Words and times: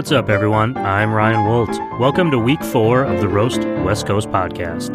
what's 0.00 0.12
up, 0.12 0.30
everyone? 0.30 0.74
I'm 0.78 1.12
Ryan 1.12 1.44
Wolt. 1.44 1.78
Welcome 2.00 2.30
to 2.30 2.38
week 2.38 2.64
four 2.64 3.02
of 3.02 3.20
the 3.20 3.28
Roast 3.28 3.60
West 3.84 4.06
Coast 4.06 4.30
podcast. 4.30 4.94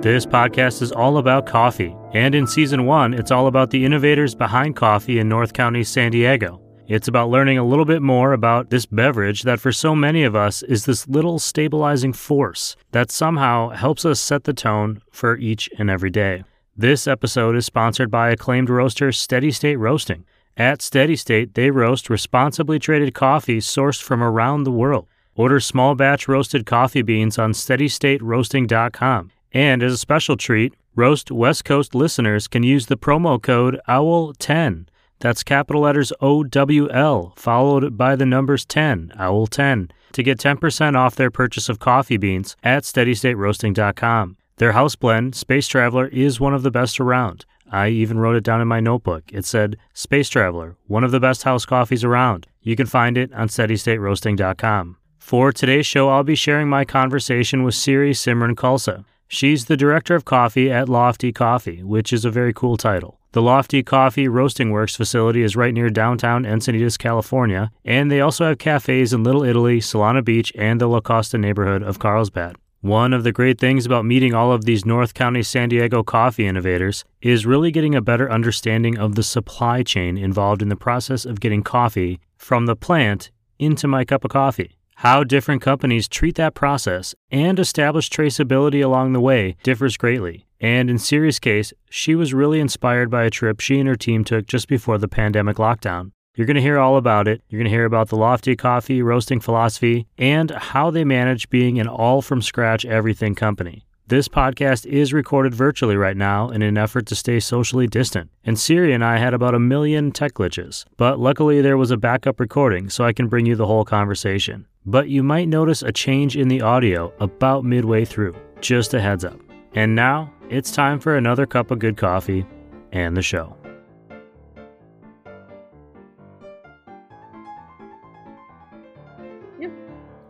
This 0.00 0.24
podcast 0.24 0.80
is 0.80 0.90
all 0.90 1.18
about 1.18 1.44
coffee, 1.44 1.94
and 2.14 2.34
in 2.34 2.46
season 2.46 2.86
one, 2.86 3.12
it's 3.12 3.30
all 3.30 3.46
about 3.46 3.68
the 3.68 3.84
innovators 3.84 4.34
behind 4.34 4.74
coffee 4.74 5.18
in 5.18 5.28
North 5.28 5.52
County, 5.52 5.84
San 5.84 6.12
Diego. 6.12 6.62
It's 6.86 7.08
about 7.08 7.28
learning 7.28 7.58
a 7.58 7.62
little 7.62 7.84
bit 7.84 8.00
more 8.00 8.32
about 8.32 8.70
this 8.70 8.86
beverage 8.86 9.42
that, 9.42 9.60
for 9.60 9.70
so 9.70 9.94
many 9.94 10.24
of 10.24 10.34
us, 10.34 10.62
is 10.62 10.86
this 10.86 11.06
little 11.06 11.38
stabilizing 11.38 12.14
force 12.14 12.74
that 12.92 13.10
somehow 13.10 13.68
helps 13.68 14.06
us 14.06 14.18
set 14.18 14.44
the 14.44 14.54
tone 14.54 15.02
for 15.12 15.36
each 15.36 15.68
and 15.78 15.90
every 15.90 16.08
day. 16.08 16.42
This 16.74 17.06
episode 17.06 17.54
is 17.54 17.66
sponsored 17.66 18.10
by 18.10 18.30
acclaimed 18.30 18.70
roaster 18.70 19.12
Steady 19.12 19.50
State 19.50 19.76
Roasting. 19.76 20.24
At 20.58 20.82
Steady 20.82 21.14
State, 21.14 21.54
they 21.54 21.70
roast 21.70 22.10
responsibly 22.10 22.80
traded 22.80 23.14
coffee 23.14 23.60
sourced 23.60 24.02
from 24.02 24.24
around 24.24 24.64
the 24.64 24.72
world. 24.72 25.06
Order 25.36 25.60
small 25.60 25.94
batch 25.94 26.26
roasted 26.26 26.66
coffee 26.66 27.02
beans 27.02 27.38
on 27.38 27.52
steadystateroasting.com. 27.52 29.30
And 29.52 29.82
as 29.84 29.92
a 29.92 29.98
special 29.98 30.36
treat, 30.36 30.74
Roast 30.96 31.30
West 31.30 31.64
Coast 31.64 31.94
listeners 31.94 32.48
can 32.48 32.64
use 32.64 32.86
the 32.86 32.96
promo 32.96 33.40
code 33.40 33.80
OWL10. 33.88 34.88
That's 35.20 35.44
capital 35.44 35.82
letters 35.82 36.12
O 36.20 36.42
W 36.42 36.90
L, 36.90 37.34
followed 37.36 37.96
by 37.96 38.16
the 38.16 38.26
numbers 38.26 38.64
10, 38.64 39.12
OWL10, 39.16 39.90
to 40.12 40.22
get 40.24 40.38
10% 40.38 40.96
off 40.96 41.14
their 41.14 41.30
purchase 41.30 41.68
of 41.68 41.78
coffee 41.78 42.16
beans 42.16 42.56
at 42.64 42.82
steadystateroasting.com. 42.82 44.36
Their 44.56 44.72
house 44.72 44.96
blend, 44.96 45.36
Space 45.36 45.68
Traveler, 45.68 46.08
is 46.08 46.40
one 46.40 46.52
of 46.52 46.64
the 46.64 46.72
best 46.72 46.98
around. 46.98 47.46
I 47.70 47.88
even 47.88 48.18
wrote 48.18 48.36
it 48.36 48.44
down 48.44 48.60
in 48.60 48.68
my 48.68 48.80
notebook. 48.80 49.24
It 49.32 49.44
said, 49.44 49.76
Space 49.92 50.28
Traveler, 50.28 50.76
one 50.86 51.04
of 51.04 51.10
the 51.10 51.20
best 51.20 51.42
house 51.42 51.64
coffees 51.64 52.04
around. 52.04 52.46
You 52.62 52.76
can 52.76 52.86
find 52.86 53.16
it 53.16 53.32
on 53.32 53.48
steadystateroasting.com. 53.48 54.96
For 55.18 55.52
today's 55.52 55.86
show, 55.86 56.08
I'll 56.08 56.22
be 56.22 56.34
sharing 56.34 56.68
my 56.68 56.84
conversation 56.84 57.62
with 57.62 57.74
Siri 57.74 58.12
Simran 58.12 58.54
Khalsa. 58.54 59.04
She's 59.26 59.66
the 59.66 59.76
director 59.76 60.14
of 60.14 60.24
coffee 60.24 60.70
at 60.72 60.88
Lofty 60.88 61.32
Coffee, 61.32 61.82
which 61.82 62.14
is 62.14 62.24
a 62.24 62.30
very 62.30 62.54
cool 62.54 62.78
title. 62.78 63.18
The 63.32 63.42
Lofty 63.42 63.82
Coffee 63.82 64.26
Roasting 64.26 64.70
Works 64.70 64.96
facility 64.96 65.42
is 65.42 65.54
right 65.54 65.74
near 65.74 65.90
downtown 65.90 66.44
Encinitas, 66.44 66.96
California, 66.98 67.70
and 67.84 68.10
they 68.10 68.22
also 68.22 68.46
have 68.46 68.56
cafes 68.56 69.12
in 69.12 69.22
Little 69.22 69.44
Italy, 69.44 69.80
Solana 69.80 70.24
Beach, 70.24 70.50
and 70.56 70.80
the 70.80 70.86
La 70.86 71.00
Costa 71.00 71.36
neighborhood 71.36 71.82
of 71.82 71.98
Carlsbad. 71.98 72.56
One 72.80 73.12
of 73.12 73.24
the 73.24 73.32
great 73.32 73.58
things 73.58 73.86
about 73.86 74.04
meeting 74.04 74.34
all 74.34 74.52
of 74.52 74.64
these 74.64 74.84
North 74.84 75.12
County 75.12 75.42
San 75.42 75.68
Diego 75.68 76.04
coffee 76.04 76.46
innovators 76.46 77.04
is 77.20 77.44
really 77.44 77.72
getting 77.72 77.96
a 77.96 78.00
better 78.00 78.30
understanding 78.30 78.96
of 78.96 79.16
the 79.16 79.24
supply 79.24 79.82
chain 79.82 80.16
involved 80.16 80.62
in 80.62 80.68
the 80.68 80.76
process 80.76 81.24
of 81.24 81.40
getting 81.40 81.64
coffee 81.64 82.20
from 82.36 82.66
the 82.66 82.76
plant 82.76 83.32
into 83.58 83.88
my 83.88 84.04
cup 84.04 84.24
of 84.24 84.30
coffee. 84.30 84.78
How 84.94 85.24
different 85.24 85.60
companies 85.60 86.06
treat 86.06 86.36
that 86.36 86.54
process 86.54 87.16
and 87.32 87.58
establish 87.58 88.10
traceability 88.10 88.84
along 88.84 89.12
the 89.12 89.20
way 89.20 89.56
differs 89.64 89.96
greatly. 89.96 90.46
And 90.60 90.88
in 90.88 91.00
Siri's 91.00 91.40
case, 91.40 91.72
she 91.90 92.14
was 92.14 92.32
really 92.32 92.60
inspired 92.60 93.10
by 93.10 93.24
a 93.24 93.30
trip 93.30 93.58
she 93.58 93.80
and 93.80 93.88
her 93.88 93.96
team 93.96 94.22
took 94.22 94.46
just 94.46 94.68
before 94.68 94.98
the 94.98 95.08
pandemic 95.08 95.56
lockdown. 95.56 96.12
You're 96.38 96.46
going 96.46 96.54
to 96.54 96.62
hear 96.62 96.78
all 96.78 96.96
about 96.96 97.26
it. 97.26 97.42
You're 97.48 97.58
going 97.58 97.68
to 97.68 97.76
hear 97.76 97.84
about 97.84 98.10
the 98.10 98.16
Lofty 98.16 98.54
Coffee 98.54 99.02
roasting 99.02 99.40
philosophy 99.40 100.06
and 100.18 100.52
how 100.52 100.88
they 100.88 101.02
manage 101.02 101.50
being 101.50 101.80
an 101.80 101.88
all 101.88 102.22
from 102.22 102.42
scratch 102.42 102.84
everything 102.84 103.34
company. 103.34 103.84
This 104.06 104.28
podcast 104.28 104.86
is 104.86 105.12
recorded 105.12 105.52
virtually 105.52 105.96
right 105.96 106.16
now 106.16 106.50
in 106.50 106.62
an 106.62 106.78
effort 106.78 107.06
to 107.06 107.16
stay 107.16 107.40
socially 107.40 107.88
distant. 107.88 108.30
And 108.44 108.56
Siri 108.56 108.92
and 108.92 109.04
I 109.04 109.18
had 109.18 109.34
about 109.34 109.56
a 109.56 109.58
million 109.58 110.12
tech 110.12 110.34
glitches, 110.34 110.84
but 110.96 111.18
luckily 111.18 111.60
there 111.60 111.76
was 111.76 111.90
a 111.90 111.96
backup 111.96 112.38
recording 112.38 112.88
so 112.88 113.02
I 113.02 113.12
can 113.12 113.26
bring 113.26 113.44
you 113.44 113.56
the 113.56 113.66
whole 113.66 113.84
conversation. 113.84 114.68
But 114.86 115.08
you 115.08 115.24
might 115.24 115.48
notice 115.48 115.82
a 115.82 115.90
change 115.90 116.36
in 116.36 116.46
the 116.46 116.62
audio 116.62 117.12
about 117.18 117.64
midway 117.64 118.04
through. 118.04 118.36
Just 118.60 118.94
a 118.94 119.00
heads 119.00 119.24
up. 119.24 119.40
And 119.74 119.96
now 119.96 120.32
it's 120.50 120.70
time 120.70 121.00
for 121.00 121.16
another 121.16 121.46
cup 121.46 121.72
of 121.72 121.80
good 121.80 121.96
coffee 121.96 122.46
and 122.92 123.16
the 123.16 123.22
show. 123.22 123.56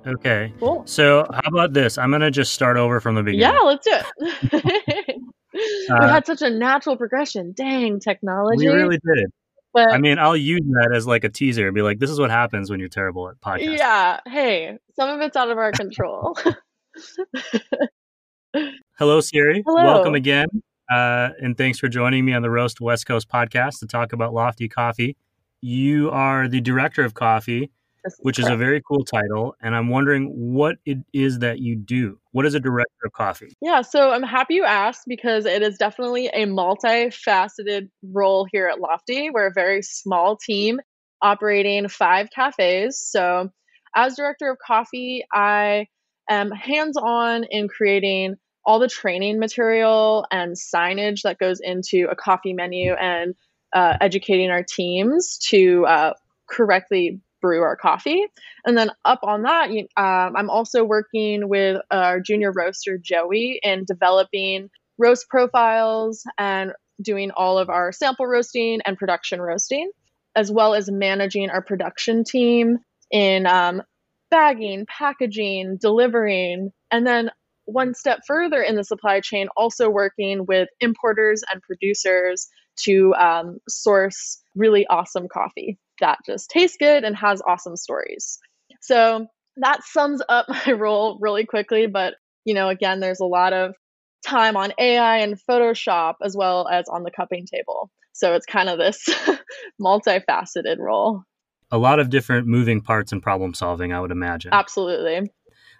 Okay. 0.08 0.52
Cool. 0.58 0.82
So 0.86 1.26
how 1.32 1.48
about 1.48 1.72
this? 1.74 1.98
I'm 1.98 2.10
gonna 2.10 2.30
just 2.30 2.52
start 2.54 2.76
over 2.76 3.00
from 3.00 3.14
the 3.14 3.22
beginning. 3.22 3.41
Yeah, 3.54 3.60
let's 3.60 3.84
do 3.86 3.92
it. 3.92 5.16
we 5.54 5.88
Uh, 5.91 6.08
had 6.08 6.24
such 6.26 6.41
a 6.42 6.50
natural 6.50 6.96
progression. 6.96 7.52
Dang, 7.52 8.00
technology. 8.00 8.66
we 8.69 8.72
really 8.74 8.98
did. 9.04 9.26
but 9.74 9.92
I 9.92 9.98
mean, 9.98 10.19
I'll 10.19 10.36
use 10.36 10.60
that 10.62 10.92
as 10.94 11.06
like 11.06 11.24
a 11.24 11.28
teaser. 11.28 11.70
Be 11.72 11.82
like, 11.82 11.98
this 11.98 12.10
is 12.10 12.19
what 12.19 12.30
happens 12.30 12.70
when 12.70 12.80
you're 12.80 12.88
terrible 12.88 13.28
at 13.28 13.41
podcasting. 13.41 13.78
yeah, 13.78 14.20
hey, 14.26 14.78
some 14.96 15.10
of 15.10 15.20
it's 15.20 15.36
out 15.36 15.50
of 15.50 15.58
our 15.58 15.72
control. 15.72 16.36
Hello, 18.98 19.20
Siri. 19.20 19.62
Hello. 19.66 19.84
Welcome 19.84 20.14
again. 20.14 20.48
Uh, 20.90 21.30
and 21.42 21.56
thanks 21.56 21.78
for 21.78 21.88
joining 21.88 22.25
me 22.25 22.32
on 22.32 22.40
the 22.42 22.50
Roast 22.50 22.80
West 22.80 23.06
Coast 23.06 23.28
podcast 23.28 23.78
to 23.80 23.86
talk 23.86 24.12
about 24.14 24.32
Lofty 24.32 24.69
Coffee. 24.69 25.16
You 25.60 26.10
are 26.10 26.48
the 26.48 26.60
director 26.60 27.04
of 27.04 27.14
coffee, 27.14 27.70
which 28.20 28.38
is 28.38 28.48
a 28.48 28.56
very 28.56 28.82
cool 28.86 29.04
title. 29.04 29.54
And 29.60 29.74
I'm 29.74 29.88
wondering 29.88 30.32
what 30.34 30.76
it 30.84 30.98
is 31.12 31.41
that 31.41 31.60
you 31.60 31.76
do. 31.76 32.19
What 32.32 32.46
is 32.46 32.54
a 32.54 32.60
director 32.60 33.06
of 33.06 33.12
coffee? 33.12 33.52
Yeah, 33.60 33.82
so 33.82 34.10
I'm 34.10 34.22
happy 34.22 34.54
you 34.54 34.64
asked 34.64 35.04
because 35.06 35.46
it 35.46 35.62
is 35.62 35.78
definitely 35.78 36.28
a 36.28 36.46
multifaceted 36.46 37.88
role 38.02 38.46
here 38.50 38.69
at 38.69 38.80
Lofty. 38.80 39.30
We're 39.30 39.48
a 39.48 39.52
very 39.52 39.82
small 39.82 40.36
team 40.36 40.80
operating 41.22 41.88
five 41.88 42.28
cafes. 42.30 42.98
So, 42.98 43.50
as 43.96 44.16
director 44.16 44.50
of 44.50 44.58
coffee, 44.64 45.25
I 45.32 45.86
am 46.28 46.50
hands 46.50 46.96
on 46.96 47.44
in 47.44 47.69
creating 47.69 48.36
all 48.64 48.78
the 48.78 48.88
training 48.88 49.38
material 49.38 50.26
and 50.30 50.54
signage 50.54 51.22
that 51.22 51.38
goes 51.38 51.58
into 51.60 52.06
a 52.10 52.14
coffee 52.14 52.52
menu 52.52 52.92
and 52.92 53.34
uh, 53.75 53.96
educating 54.00 54.50
our 54.50 54.62
teams 54.62 55.38
to 55.38 55.86
uh, 55.86 56.12
correctly 56.48 57.20
brew 57.41 57.62
our 57.62 57.76
coffee. 57.76 58.26
And 58.65 58.76
then 58.76 58.91
up 59.04 59.21
on 59.22 59.43
that, 59.43 59.71
um, 59.97 60.37
I'm 60.37 60.50
also 60.50 60.84
working 60.84 61.49
with 61.49 61.81
our 61.91 62.21
junior 62.21 62.53
roaster, 62.53 62.99
Joey, 62.99 63.60
in 63.62 63.84
developing 63.84 64.71
roast 64.99 65.28
profiles 65.28 66.25
and 66.37 66.72
doing 67.00 67.31
all 67.31 67.59
of 67.59 67.71
our 67.71 67.93
sample 67.93 68.26
roasting 68.26 68.81
and 68.84 68.99
production 68.99 69.41
roasting, 69.41 69.91
as 70.34 70.50
well 70.50 70.75
as 70.75 70.91
managing 70.91 71.50
our 71.50 71.62
production 71.62 72.25
team 72.25 72.78
in 73.10 73.47
um, 73.47 73.82
bagging, 74.31 74.87
packaging, 74.87 75.78
delivering, 75.81 76.72
and 76.91 77.06
then 77.06 77.31
one 77.65 77.94
step 77.94 78.20
further 78.26 78.62
in 78.62 78.76
the 78.76 78.84
supply 78.84 79.20
chain, 79.20 79.49
also 79.56 79.91
working 79.91 80.47
with 80.47 80.69
importers 80.81 81.43
and 81.53 81.62
producers 81.62 82.49
to 82.76 83.15
um, 83.15 83.59
source 83.69 84.43
really 84.58 84.86
awesome 84.88 85.28
coffee 85.32 85.78
that 86.00 86.19
just 86.26 86.50
tastes 86.50 86.76
good 86.78 87.04
and 87.04 87.16
has 87.16 87.42
awesome 87.46 87.76
stories. 87.76 88.38
So 88.80 89.26
that 89.56 89.84
sums 89.84 90.22
up 90.28 90.46
my 90.66 90.72
role 90.72 91.19
really 91.20 91.44
quickly. 91.44 91.86
But, 91.86 92.14
you 92.44 92.54
know, 92.54 92.69
again, 92.69 93.00
there's 93.00 93.20
a 93.20 93.26
lot 93.26 93.52
of 93.52 93.74
time 94.26 94.56
on 94.56 94.72
AI 94.78 95.19
and 95.19 95.38
Photoshop 95.48 96.14
as 96.22 96.36
well 96.36 96.69
as 96.69 96.88
on 96.88 97.02
the 97.02 97.10
cupping 97.10 97.46
table. 97.46 97.91
So 98.12 98.34
it's 98.34 98.46
kind 98.46 98.69
of 98.69 98.78
this 98.78 99.08
multifaceted 99.80 100.78
role. 100.78 101.22
A 101.70 101.78
lot 101.78 102.00
of 102.00 102.10
different 102.10 102.46
moving 102.46 102.80
parts 102.80 103.12
and 103.12 103.22
problem 103.22 103.54
solving, 103.54 103.92
I 103.92 104.00
would 104.00 104.10
imagine. 104.10 104.52
Absolutely. 104.52 105.30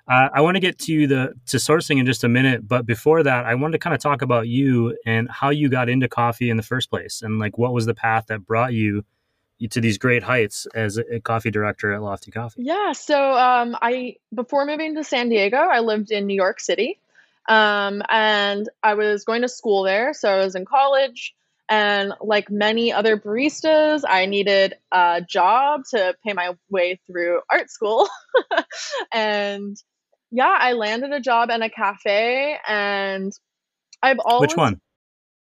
Uh, 0.09 0.29
I 0.33 0.41
want 0.41 0.55
to 0.57 0.61
get 0.61 0.79
to 0.81 1.07
the 1.07 1.35
to 1.47 1.59
sourcing 1.59 1.99
in 1.99 2.07
just 2.07 2.25
a 2.25 2.29
minute, 2.29 2.67
but 2.67 2.87
before 2.87 3.23
that, 3.23 3.45
I 3.45 3.55
wanted 3.55 3.73
to 3.73 3.79
kind 3.79 3.95
of 3.95 4.01
talk 4.01 4.23
about 4.23 4.49
you 4.49 4.97
and 5.05 5.29
how 5.31 5.51
you 5.51 5.69
got 5.69 5.89
into 5.89 6.09
coffee 6.09 6.49
in 6.49 6.57
the 6.57 6.63
first 6.63 6.89
place, 6.89 7.21
and 7.23 7.39
like 7.39 7.59
what 7.59 7.75
was 7.75 7.85
the 7.85 7.95
path 7.95 8.27
that 8.29 8.47
brought 8.47 8.73
you 8.73 9.05
to 9.71 9.81
these 9.81 9.99
great 9.99 10.23
heights 10.23 10.67
as 10.75 10.99
a 10.99 11.21
coffee 11.21 11.51
director 11.51 11.93
at 11.93 12.01
Lofty 12.01 12.31
Coffee. 12.31 12.63
Yeah. 12.63 12.93
So 12.93 13.35
um, 13.35 13.77
I 13.83 14.17
before 14.33 14.65
moving 14.65 14.95
to 14.95 15.05
San 15.05 15.29
Diego, 15.29 15.57
I 15.57 15.81
lived 15.81 16.11
in 16.11 16.27
New 16.27 16.37
York 16.37 16.61
City, 16.61 17.01
um, 17.49 18.03
and 18.09 18.69
I 18.83 18.95
was 18.95 19.25
going 19.25 19.43
to 19.43 19.49
school 19.49 19.83
there. 19.83 20.15
So 20.15 20.31
I 20.31 20.39
was 20.39 20.55
in 20.55 20.65
college, 20.65 21.35
and 21.69 22.15
like 22.23 22.51
many 22.51 22.93
other 22.93 23.19
baristas, 23.19 24.05
I 24.09 24.27
needed 24.27 24.75
a 24.91 25.21
job 25.21 25.83
to 25.91 26.15
pay 26.25 26.33
my 26.33 26.55
way 26.71 26.99
through 27.07 27.41
art 27.51 27.71
school, 27.71 28.09
and 29.13 29.77
yeah, 30.31 30.57
I 30.59 30.73
landed 30.73 31.13
a 31.13 31.21
job 31.21 31.51
in 31.51 31.63
a 31.63 31.71
cafe, 31.71 32.59
and 32.67 33.33
I've 34.03 34.19
always 34.25 34.51
Which 34.51 34.57
one? 34.57 34.81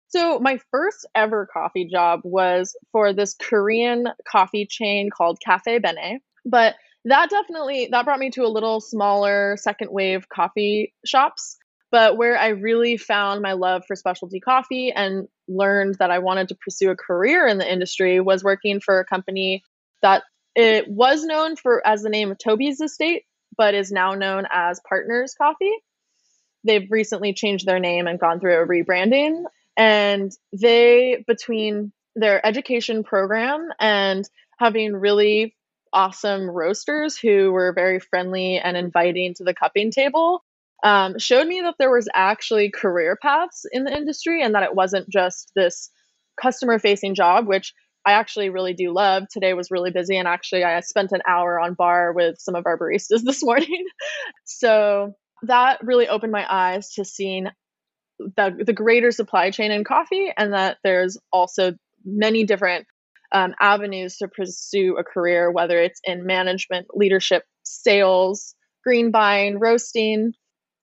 so 0.09 0.39
my 0.39 0.59
first 0.71 1.07
ever 1.15 1.47
coffee 1.51 1.85
job 1.85 2.21
was 2.23 2.75
for 2.91 3.13
this 3.13 3.35
Korean 3.39 4.07
coffee 4.29 4.65
chain 4.69 5.09
called 5.15 5.39
Cafe 5.45 5.79
Bene. 5.79 6.19
But 6.45 6.75
that 7.05 7.29
definitely 7.29 7.89
that 7.91 8.05
brought 8.05 8.19
me 8.19 8.29
to 8.31 8.43
a 8.43 8.47
little 8.47 8.81
smaller 8.81 9.55
second 9.57 9.91
wave 9.91 10.27
coffee 10.29 10.93
shops. 11.05 11.57
But 11.91 12.17
where 12.17 12.37
I 12.37 12.49
really 12.49 12.97
found 12.97 13.41
my 13.41 13.53
love 13.53 13.83
for 13.87 13.95
specialty 13.95 14.39
coffee 14.39 14.91
and 14.91 15.27
learned 15.47 15.95
that 15.99 16.11
I 16.11 16.19
wanted 16.19 16.49
to 16.49 16.55
pursue 16.55 16.91
a 16.91 16.95
career 16.95 17.47
in 17.47 17.57
the 17.57 17.71
industry 17.71 18.19
was 18.19 18.43
working 18.43 18.79
for 18.79 18.99
a 18.99 19.05
company 19.05 19.63
that 20.03 20.23
it 20.55 20.87
was 20.87 21.23
known 21.23 21.55
for 21.55 21.85
as 21.85 22.01
the 22.01 22.09
name 22.09 22.31
of 22.31 22.37
Toby's 22.37 22.79
Estate, 22.79 23.23
but 23.59 23.75
is 23.75 23.91
now 23.91 24.15
known 24.15 24.45
as 24.49 24.79
Partners 24.87 25.35
Coffee. 25.37 25.75
They've 26.63 26.89
recently 26.89 27.33
changed 27.33 27.65
their 27.65 27.79
name 27.79 28.07
and 28.07 28.17
gone 28.17 28.39
through 28.39 28.63
a 28.63 28.65
rebranding. 28.65 29.43
And 29.75 30.31
they, 30.53 31.25
between 31.27 31.91
their 32.15 32.43
education 32.45 33.03
program 33.03 33.67
and 33.77 34.27
having 34.57 34.93
really 34.93 35.57
awesome 35.91 36.49
roasters 36.49 37.17
who 37.17 37.51
were 37.51 37.73
very 37.73 37.99
friendly 37.99 38.59
and 38.59 38.77
inviting 38.77 39.33
to 39.35 39.43
the 39.43 39.53
cupping 39.53 39.91
table, 39.91 40.41
um, 40.81 41.19
showed 41.19 41.45
me 41.45 41.59
that 41.61 41.75
there 41.77 41.91
was 41.91 42.07
actually 42.13 42.71
career 42.71 43.17
paths 43.21 43.65
in 43.73 43.83
the 43.83 43.95
industry 43.95 44.41
and 44.41 44.55
that 44.55 44.63
it 44.63 44.73
wasn't 44.73 45.09
just 45.09 45.51
this 45.53 45.89
customer 46.41 46.79
facing 46.79 47.13
job, 47.13 47.45
which 47.45 47.73
I 48.05 48.13
actually 48.13 48.49
really 48.49 48.73
do 48.73 48.91
love. 48.93 49.23
Today 49.31 49.53
was 49.53 49.71
really 49.71 49.91
busy, 49.91 50.17
and 50.17 50.27
actually, 50.27 50.63
I 50.63 50.79
spent 50.81 51.11
an 51.11 51.21
hour 51.27 51.59
on 51.59 51.73
bar 51.73 52.13
with 52.13 52.39
some 52.39 52.55
of 52.55 52.65
our 52.65 52.77
baristas 52.77 53.21
this 53.23 53.43
morning. 53.43 53.85
so 54.45 55.13
that 55.43 55.79
really 55.83 56.07
opened 56.07 56.31
my 56.31 56.45
eyes 56.49 56.91
to 56.93 57.05
seeing 57.05 57.47
the, 58.19 58.63
the 58.65 58.73
greater 58.73 59.11
supply 59.11 59.51
chain 59.51 59.71
in 59.71 59.83
coffee, 59.83 60.31
and 60.35 60.53
that 60.53 60.77
there's 60.83 61.17
also 61.31 61.73
many 62.05 62.43
different 62.45 62.85
um, 63.31 63.53
avenues 63.59 64.17
to 64.17 64.27
pursue 64.27 64.97
a 64.97 65.03
career, 65.03 65.51
whether 65.51 65.79
it's 65.79 66.01
in 66.03 66.25
management, 66.25 66.87
leadership, 66.93 67.43
sales, 67.63 68.55
green 68.83 69.11
buying, 69.11 69.59
roasting. 69.59 70.33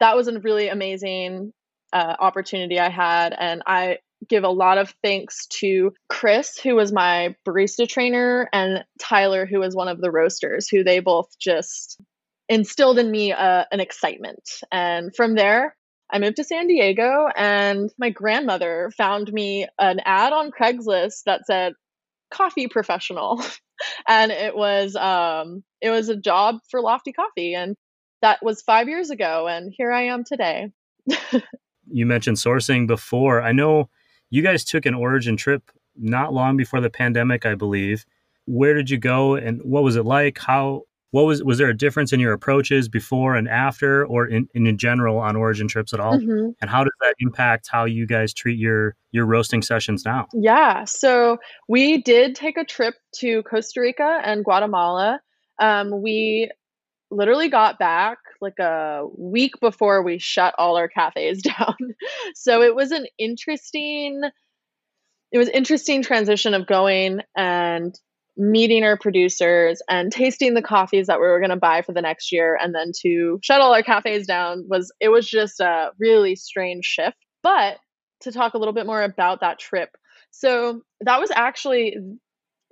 That 0.01 0.17
was 0.17 0.29
a 0.29 0.39
really 0.39 0.69
amazing 0.69 1.53
uh, 1.93 2.17
opportunity 2.19 2.79
I 2.79 2.91
had, 2.91 3.35
and 3.39 3.63
I 3.67 3.99
give 4.29 4.45
a 4.45 4.49
lot 4.49 4.79
of 4.79 4.95
thanks 5.03 5.47
to 5.47 5.93
Chris, 6.09 6.59
who 6.59 6.75
was 6.75 6.93
my 6.93 7.35
barista 7.47 7.89
trainer, 7.89 8.49
and 8.53 8.85
Tyler, 8.99 9.47
who 9.47 9.61
was 9.61 9.75
one 9.75 9.89
of 9.89 10.01
the 10.01 10.11
roasters, 10.11 10.69
who 10.69 10.83
they 10.83 11.01
both 11.01 11.29
just 11.39 12.01
instilled 12.49 12.99
in 12.99 13.11
me 13.11 13.33
uh, 13.33 13.65
an 13.71 13.81
excitement. 13.81 14.43
And 14.73 15.15
from 15.15 15.35
there, 15.35 15.77
I 16.11 16.19
moved 16.19 16.37
to 16.37 16.45
San 16.45 16.69
Diego, 16.69 17.29
and 17.37 17.91
my 17.99 18.11
grandmother 18.11 18.93
found 18.97 19.33
me 19.33 19.67
an 19.79 20.01
ad 20.05 20.33
on 20.33 20.51
Craigslist 20.51 21.25
that 21.27 21.47
said 21.47 21.75
coffee 22.31 22.69
professional. 22.69 23.43
and 24.09 24.31
it 24.31 24.57
was 24.57 24.95
um, 24.97 25.65
it 25.81 25.91
was 25.91 26.09
a 26.09 26.17
job 26.17 26.57
for 26.71 26.81
Lofty 26.81 27.13
Coffee, 27.13 27.55
and 27.55 27.77
that 28.23 28.39
was 28.43 28.63
five 28.63 28.89
years 28.89 29.11
ago, 29.11 29.47
and 29.49 29.73
here 29.77 29.91
I 29.91 30.07
am 30.07 30.25
today. 30.25 30.71
you 31.89 32.07
mentioned 32.07 32.37
sourcing 32.37 32.87
before. 32.87 33.43
I 33.43 33.53
know 33.53 33.91
you 34.31 34.43
guys 34.43 34.65
took 34.65 34.87
an 34.87 34.95
origin 34.95 35.37
trip 35.37 35.71
not 35.97 36.33
long 36.33 36.57
before 36.57 36.81
the 36.81 36.91
pandemic, 36.91 37.47
I 37.47 37.55
believe. 37.55 38.05
Where 38.47 38.75
did 38.75 38.91
you 38.91 38.99
go 38.99 39.35
and 39.35 39.61
what 39.63 39.83
was 39.83 39.97
it 39.97 40.05
like? 40.05 40.39
How 40.39 40.83
what 41.11 41.25
was 41.25 41.43
was 41.43 41.59
there 41.59 41.69
a 41.69 41.77
difference 41.77 42.13
in 42.13 42.21
your 42.21 42.33
approaches 42.33 42.89
before 42.89 43.37
and 43.37 43.49
after 43.49 44.05
or 44.07 44.27
in, 44.27 44.49
in 44.55 44.77
general 44.77 45.19
on 45.19 45.37
origin 45.37 45.69
trips 45.69 45.93
at 45.93 46.01
all? 46.01 46.19
Mm-hmm. 46.19 46.51
And 46.61 46.71
how 46.71 46.85
does 46.85 46.93
that 47.01 47.15
impact 47.19 47.69
how 47.71 47.85
you 47.85 48.07
guys 48.07 48.35
treat 48.35 48.59
your 48.59 48.95
your 49.13 49.25
roasting 49.25 49.63
sessions 49.63 50.05
now? 50.05 50.27
Yeah, 50.35 50.85
so 50.85 51.39
we 51.69 52.03
did 52.03 52.35
take 52.35 52.57
a 52.57 52.65
trip 52.65 52.95
to 53.17 53.43
Costa 53.45 53.81
Rica 53.81 54.21
and 54.25 54.45
Guatemala. 54.45 55.21
Um, 55.59 56.03
we 56.03 56.51
literally 57.11 57.49
got 57.49 57.79
back 57.79 58.19
like 58.41 58.59
a 58.59 59.05
week 59.17 59.53
before 59.61 60.03
we 60.03 60.19
shut 60.19 60.55
all 60.59 60.77
our 60.77 60.89
cafes 60.89 61.43
down. 61.59 61.77
so 62.35 62.63
it 62.63 62.75
was 62.75 62.91
an 62.93 63.07
interesting 63.19 64.23
it 65.33 65.39
was 65.39 65.49
interesting 65.49 66.03
transition 66.03 66.55
of 66.55 66.67
going 66.67 67.21
and 67.37 67.99
meeting 68.37 68.85
our 68.85 68.99
producers 68.99 69.81
and 69.89 70.13
tasting 70.13 70.55
the 70.55 70.63
coffees 70.63 71.07
that 71.07 71.19
we 71.19 71.27
were 71.27 71.41
going 71.41 71.51
to 71.51 71.57
buy 71.57 71.83
for 71.83 71.93
the 71.93 72.03
next 72.03 72.31
year 72.31 72.59
and 72.61 72.75
then 72.75 72.93
to 73.01 73.39
shut 73.43 73.61
all 73.61 73.75
our 73.75 73.83
cafes 73.83 74.27
down 74.27 74.65
was 74.69 74.93
it 75.01 75.09
was 75.09 75.27
just 75.27 75.59
a 75.61 75.91
really 75.99 76.37
strange 76.37 76.85
shift 76.85 77.17
but 77.43 77.79
to 78.21 78.31
talk 78.31 78.55
a 78.55 78.59
little 78.59 78.75
bit 78.75 78.87
more 78.87 79.03
about 79.03 79.41
that 79.41 79.59
trip 79.59 79.91
so 80.31 80.83
that 81.01 81.19
was 81.19 81.31
actually 81.35 81.97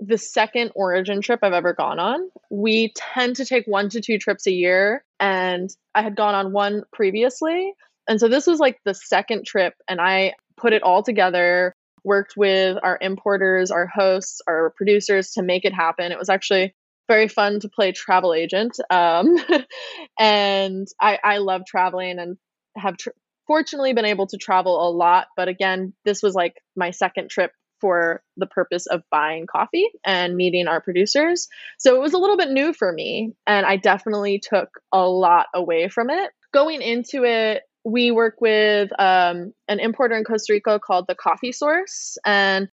the 0.01 0.19
second 0.19 0.73
origin 0.75 1.21
trip 1.21 1.41
I've 1.43 1.53
ever 1.53 1.73
gone 1.73 1.99
on. 1.99 2.29
We 2.51 2.93
tend 2.97 3.37
to 3.37 3.45
take 3.45 3.67
one 3.67 3.89
to 3.91 4.01
two 4.01 4.19
trips 4.19 4.47
a 4.47 4.53
year, 4.53 5.05
and 5.21 5.71
I 5.95 6.03
had 6.03 6.17
gone 6.17 6.35
on 6.35 6.53
one 6.53 6.83
previously. 6.93 7.73
And 8.09 8.21
so 8.21 8.29
this 8.29 8.47
was 8.47 8.59
like 8.59 8.79
the 8.85 8.95
second 8.95 9.47
trip, 9.47 9.75
and 9.89 10.01
I 10.01 10.35
put 10.57 10.73
it 10.73 10.83
all 10.83 11.03
together, 11.03 11.75
worked 12.05 12.35
with 12.37 12.79
our 12.83 12.99
importers, 13.01 13.71
our 13.71 13.87
hosts, 13.87 14.41
our 14.47 14.75
producers 14.77 15.33
to 15.33 15.43
make 15.43 15.65
it 15.65 15.73
happen. 15.73 16.13
It 16.13 16.19
was 16.19 16.29
actually 16.29 16.75
very 17.09 17.29
fun 17.29 17.61
to 17.61 17.69
play 17.69 17.93
travel 17.93 18.35
agent. 18.35 18.79
Um, 18.91 19.37
and 20.19 20.87
I, 21.01 21.19
I 21.23 21.39
love 21.39 21.63
traveling 21.67 22.19
and 22.19 22.37
have 22.77 22.97
tr- 22.97 23.11
fortunately 23.47 23.93
been 23.93 24.05
able 24.05 24.27
to 24.29 24.37
travel 24.37 24.89
a 24.89 24.91
lot. 24.91 25.27
But 25.37 25.49
again, 25.49 25.95
this 26.05 26.23
was 26.23 26.35
like 26.35 26.55
my 26.77 26.91
second 26.91 27.31
trip 27.31 27.53
for 27.81 28.23
the 28.37 28.47
purpose 28.47 28.87
of 28.87 29.03
buying 29.11 29.47
coffee 29.47 29.89
and 30.05 30.37
meeting 30.37 30.67
our 30.67 30.81
producers. 30.81 31.49
So 31.79 31.95
it 31.95 32.01
was 32.01 32.13
a 32.13 32.19
little 32.19 32.37
bit 32.37 32.51
new 32.51 32.73
for 32.73 32.93
me, 32.93 33.35
and 33.47 33.67
I 33.67 33.77
definitely 33.77 34.39
took 34.39 34.69
a 34.93 35.07
lot 35.07 35.47
away 35.55 35.89
from 35.89 36.11
it. 36.11 36.31
Going 36.53 36.83
into 36.83 37.25
it, 37.25 37.63
we 37.85 38.11
work 38.11 38.41
with 38.41 38.91
um, 38.99 39.53
an 39.69 39.81
importer 39.81 40.17
in 40.17 40.25
Costa 40.25 40.53
Rica 40.53 40.81
called 40.81 41.07
the 41.07 41.15
Coffee 41.15 41.53
Source, 41.53 42.17
and 42.25 42.69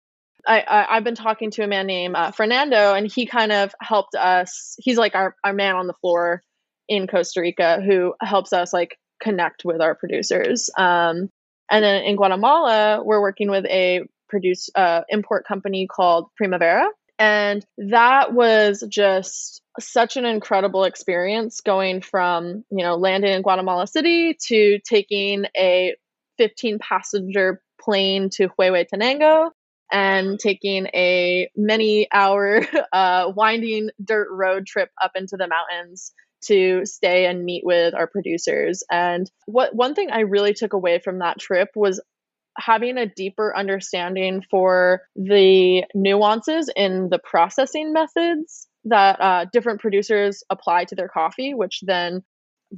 I, 0.46 0.86
have 0.90 1.04
been 1.04 1.14
talking 1.14 1.50
to 1.52 1.62
a 1.62 1.66
man 1.66 1.86
named 1.86 2.16
uh, 2.16 2.30
Fernando, 2.30 2.94
and 2.94 3.10
he 3.10 3.26
kind 3.26 3.52
of 3.52 3.74
helped 3.80 4.14
us. 4.14 4.74
He's 4.78 4.96
like 4.96 5.14
our, 5.14 5.36
our 5.44 5.52
man 5.52 5.76
on 5.76 5.86
the 5.86 5.94
floor 5.94 6.42
in 6.88 7.06
Costa 7.06 7.40
Rica 7.40 7.80
who 7.80 8.14
helps 8.20 8.52
us 8.52 8.72
like 8.72 8.98
connect 9.22 9.64
with 9.64 9.80
our 9.80 9.94
producers. 9.94 10.70
Um, 10.76 11.30
and 11.70 11.84
then 11.84 12.02
in 12.02 12.16
Guatemala, 12.16 13.02
we're 13.04 13.20
working 13.20 13.50
with 13.50 13.64
a 13.66 14.02
produce 14.30 14.70
uh, 14.74 15.02
import 15.08 15.46
company 15.46 15.86
called 15.86 16.28
Primavera. 16.36 16.88
And 17.18 17.64
that 17.76 18.32
was 18.32 18.82
just 18.88 19.60
such 19.78 20.16
an 20.16 20.24
incredible 20.24 20.84
experience 20.84 21.60
going 21.60 22.00
from, 22.00 22.64
you 22.70 22.82
know, 22.82 22.96
landing 22.96 23.32
in 23.32 23.42
Guatemala 23.42 23.86
City 23.86 24.36
to 24.46 24.78
taking 24.88 25.44
a 25.56 25.94
15 26.38 26.78
passenger 26.78 27.60
plane 27.78 28.30
to 28.30 28.48
Huehuetenango 28.48 29.50
and 29.92 30.38
taking 30.38 30.86
a 30.94 31.50
many 31.56 32.08
hour 32.10 32.62
uh, 32.92 33.30
winding 33.34 33.90
dirt 34.02 34.28
road 34.30 34.66
trip 34.66 34.90
up 35.02 35.12
into 35.14 35.36
the 35.36 35.48
mountains 35.48 36.12
to 36.44 36.86
stay 36.86 37.26
and 37.26 37.44
meet 37.44 37.64
with 37.64 37.94
our 37.94 38.06
producers. 38.06 38.82
And 38.90 39.30
what 39.46 39.74
one 39.74 39.94
thing 39.94 40.10
I 40.10 40.20
really 40.20 40.54
took 40.54 40.72
away 40.72 40.98
from 40.98 41.18
that 41.18 41.38
trip 41.38 41.68
was 41.74 42.00
having 42.60 42.98
a 42.98 43.06
deeper 43.06 43.56
understanding 43.56 44.44
for 44.50 45.02
the 45.16 45.84
nuances 45.94 46.70
in 46.74 47.08
the 47.08 47.18
processing 47.18 47.92
methods 47.92 48.68
that 48.84 49.20
uh, 49.20 49.46
different 49.52 49.80
producers 49.80 50.42
apply 50.50 50.84
to 50.84 50.94
their 50.94 51.08
coffee, 51.08 51.54
which 51.54 51.80
then 51.82 52.22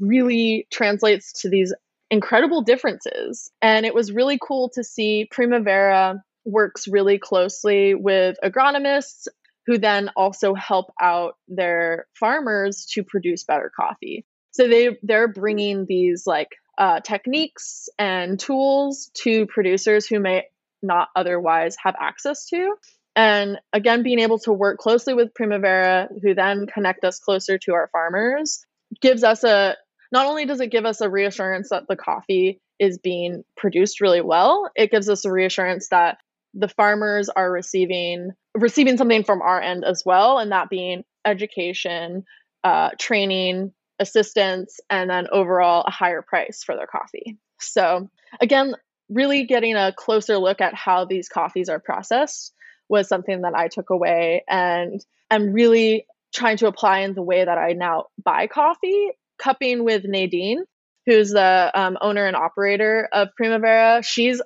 really 0.00 0.66
translates 0.72 1.42
to 1.42 1.48
these 1.48 1.74
incredible 2.10 2.62
differences. 2.62 3.50
And 3.60 3.86
it 3.86 3.94
was 3.94 4.12
really 4.12 4.38
cool 4.40 4.70
to 4.74 4.84
see 4.84 5.28
Primavera 5.30 6.22
works 6.44 6.88
really 6.88 7.18
closely 7.18 7.94
with 7.94 8.36
agronomists 8.44 9.28
who 9.66 9.78
then 9.78 10.10
also 10.16 10.54
help 10.54 10.92
out 11.00 11.34
their 11.48 12.06
farmers 12.18 12.86
to 12.92 13.04
produce 13.04 13.44
better 13.44 13.70
coffee. 13.74 14.24
So 14.50 14.68
they 14.68 14.98
they're 15.02 15.28
bringing 15.28 15.86
these 15.88 16.26
like 16.26 16.48
uh, 16.78 17.00
techniques 17.00 17.88
and 17.98 18.38
tools 18.38 19.10
to 19.14 19.46
producers 19.46 20.06
who 20.06 20.20
may 20.20 20.44
not 20.82 21.08
otherwise 21.14 21.76
have 21.82 21.94
access 21.98 22.46
to. 22.48 22.74
And 23.14 23.58
again, 23.72 24.02
being 24.02 24.20
able 24.20 24.38
to 24.40 24.52
work 24.52 24.78
closely 24.78 25.14
with 25.14 25.34
Primavera, 25.34 26.08
who 26.22 26.34
then 26.34 26.66
connect 26.66 27.04
us 27.04 27.18
closer 27.18 27.58
to 27.58 27.74
our 27.74 27.88
farmers, 27.92 28.64
gives 29.00 29.22
us 29.22 29.44
a 29.44 29.76
not 30.10 30.26
only 30.26 30.44
does 30.44 30.60
it 30.60 30.70
give 30.70 30.84
us 30.84 31.00
a 31.00 31.08
reassurance 31.08 31.70
that 31.70 31.88
the 31.88 31.96
coffee 31.96 32.60
is 32.78 32.98
being 32.98 33.44
produced 33.56 34.00
really 34.00 34.20
well, 34.20 34.70
it 34.74 34.90
gives 34.90 35.08
us 35.08 35.24
a 35.24 35.30
reassurance 35.30 35.88
that 35.88 36.18
the 36.54 36.68
farmers 36.68 37.28
are 37.28 37.50
receiving 37.50 38.32
receiving 38.54 38.96
something 38.96 39.24
from 39.24 39.40
our 39.40 39.60
end 39.60 39.84
as 39.84 40.02
well, 40.04 40.38
and 40.38 40.52
that 40.52 40.68
being 40.68 41.04
education, 41.24 42.24
uh, 42.64 42.90
training, 42.98 43.72
assistance, 44.02 44.78
and 44.90 45.08
then 45.08 45.28
overall 45.32 45.84
a 45.86 45.90
higher 45.90 46.20
price 46.20 46.62
for 46.62 46.76
their 46.76 46.86
coffee. 46.86 47.38
So, 47.58 48.10
again, 48.40 48.74
really 49.08 49.44
getting 49.44 49.76
a 49.76 49.92
closer 49.96 50.36
look 50.36 50.60
at 50.60 50.74
how 50.74 51.04
these 51.04 51.28
coffees 51.28 51.68
are 51.68 51.80
processed 51.80 52.52
was 52.88 53.08
something 53.08 53.42
that 53.42 53.54
I 53.54 53.68
took 53.68 53.90
away 53.90 54.44
and 54.48 55.04
I'm 55.30 55.52
really 55.52 56.06
trying 56.34 56.58
to 56.58 56.66
apply 56.66 57.00
in 57.00 57.14
the 57.14 57.22
way 57.22 57.44
that 57.44 57.58
I 57.58 57.72
now 57.72 58.06
buy 58.22 58.46
coffee, 58.46 59.10
cupping 59.38 59.84
with 59.84 60.04
Nadine, 60.04 60.64
who's 61.06 61.30
the 61.30 61.70
um, 61.74 61.96
owner 62.00 62.26
and 62.26 62.36
operator 62.36 63.08
of 63.12 63.28
Primavera. 63.36 64.02
She's 64.02 64.42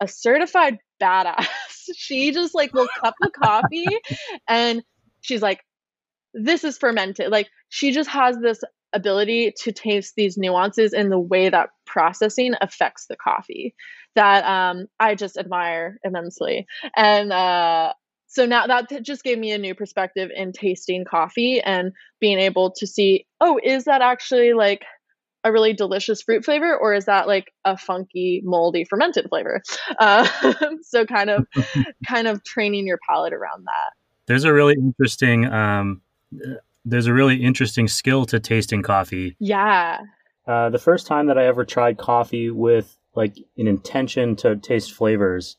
a 0.00 0.08
certified 0.08 0.78
badass. 1.02 1.46
she 1.96 2.32
just 2.32 2.54
like 2.54 2.72
will 2.72 2.88
cup 3.00 3.14
the 3.20 3.30
coffee 3.30 3.86
and 4.48 4.82
she's 5.20 5.42
like, 5.42 5.60
this 6.34 6.64
is 6.64 6.78
fermented. 6.78 7.30
Like 7.30 7.48
she 7.68 7.92
just 7.92 8.08
has 8.10 8.36
this 8.38 8.60
ability 8.92 9.52
to 9.58 9.72
taste 9.72 10.14
these 10.16 10.36
nuances 10.36 10.92
in 10.92 11.08
the 11.08 11.18
way 11.18 11.48
that 11.48 11.70
processing 11.86 12.54
affects 12.60 13.06
the 13.06 13.16
coffee 13.16 13.74
that 14.14 14.44
um, 14.44 14.86
I 15.00 15.14
just 15.14 15.36
admire 15.36 15.98
immensely. 16.04 16.66
And 16.96 17.32
uh, 17.32 17.94
so 18.26 18.46
now 18.46 18.66
that 18.66 18.90
just 19.02 19.24
gave 19.24 19.38
me 19.38 19.52
a 19.52 19.58
new 19.58 19.74
perspective 19.74 20.30
in 20.34 20.52
tasting 20.52 21.04
coffee 21.04 21.60
and 21.60 21.92
being 22.20 22.38
able 22.38 22.72
to 22.72 22.86
see, 22.86 23.26
oh, 23.40 23.58
is 23.62 23.84
that 23.84 24.02
actually 24.02 24.52
like 24.52 24.82
a 25.44 25.52
really 25.52 25.72
delicious 25.72 26.22
fruit 26.22 26.44
flavor 26.44 26.76
or 26.76 26.94
is 26.94 27.06
that 27.06 27.26
like 27.26 27.52
a 27.64 27.76
funky 27.76 28.40
moldy 28.44 28.84
fermented 28.84 29.28
flavor 29.28 29.60
uh, 29.98 30.26
so 30.82 31.04
kind 31.04 31.30
of 31.30 31.46
kind 32.06 32.28
of 32.28 32.44
training 32.44 32.86
your 32.86 32.98
palate 33.08 33.32
around 33.32 33.64
that 33.64 33.92
there's 34.26 34.44
a 34.44 34.52
really 34.52 34.74
interesting 34.74 35.46
um, 35.46 36.00
there's 36.84 37.06
a 37.06 37.12
really 37.12 37.42
interesting 37.42 37.88
skill 37.88 38.24
to 38.24 38.40
tasting 38.40 38.82
coffee 38.82 39.36
yeah 39.38 39.98
uh, 40.46 40.68
the 40.70 40.78
first 40.78 41.06
time 41.06 41.26
that 41.26 41.38
i 41.38 41.44
ever 41.44 41.64
tried 41.64 41.98
coffee 41.98 42.50
with 42.50 42.96
like 43.14 43.36
an 43.58 43.66
intention 43.66 44.34
to 44.36 44.56
taste 44.56 44.92
flavors 44.92 45.56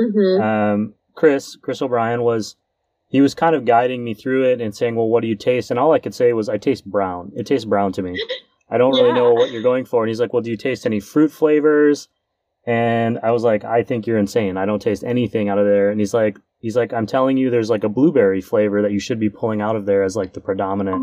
mm-hmm. 0.00 0.42
um, 0.42 0.94
chris 1.14 1.56
chris 1.56 1.82
o'brien 1.82 2.22
was 2.22 2.56
he 3.08 3.20
was 3.20 3.34
kind 3.34 3.54
of 3.54 3.66
guiding 3.66 4.02
me 4.02 4.14
through 4.14 4.44
it 4.44 4.60
and 4.60 4.74
saying 4.74 4.94
well 4.94 5.08
what 5.08 5.20
do 5.20 5.28
you 5.28 5.36
taste 5.36 5.70
and 5.70 5.78
all 5.78 5.92
i 5.92 5.98
could 5.98 6.14
say 6.14 6.32
was 6.32 6.48
i 6.48 6.56
taste 6.56 6.84
brown 6.84 7.30
it 7.34 7.46
tastes 7.46 7.64
brown 7.64 7.92
to 7.92 8.02
me 8.02 8.18
I 8.72 8.78
don't 8.78 8.94
really 8.94 9.12
know 9.20 9.34
what 9.34 9.52
you're 9.52 9.62
going 9.62 9.84
for. 9.84 10.02
And 10.02 10.08
he's 10.08 10.18
like, 10.18 10.32
Well, 10.32 10.42
do 10.42 10.50
you 10.50 10.56
taste 10.56 10.86
any 10.86 10.98
fruit 10.98 11.30
flavors? 11.30 12.08
And 12.64 13.18
I 13.22 13.32
was 13.32 13.44
like, 13.44 13.64
I 13.64 13.82
think 13.82 14.06
you're 14.06 14.18
insane. 14.18 14.56
I 14.56 14.66
don't 14.66 14.80
taste 14.80 15.04
anything 15.04 15.48
out 15.48 15.58
of 15.58 15.66
there. 15.66 15.90
And 15.90 16.00
he's 16.00 16.14
like, 16.14 16.38
he's 16.62 16.76
like, 16.76 16.92
I'm 16.94 17.06
telling 17.06 17.36
you, 17.36 17.50
there's 17.50 17.68
like 17.68 17.84
a 17.84 17.88
blueberry 17.90 18.40
flavor 18.40 18.80
that 18.80 18.92
you 18.92 19.00
should 19.00 19.20
be 19.20 19.28
pulling 19.28 19.60
out 19.60 19.76
of 19.76 19.84
there 19.84 20.02
as 20.02 20.16
like 20.16 20.32
the 20.32 20.40
predominant 20.40 21.02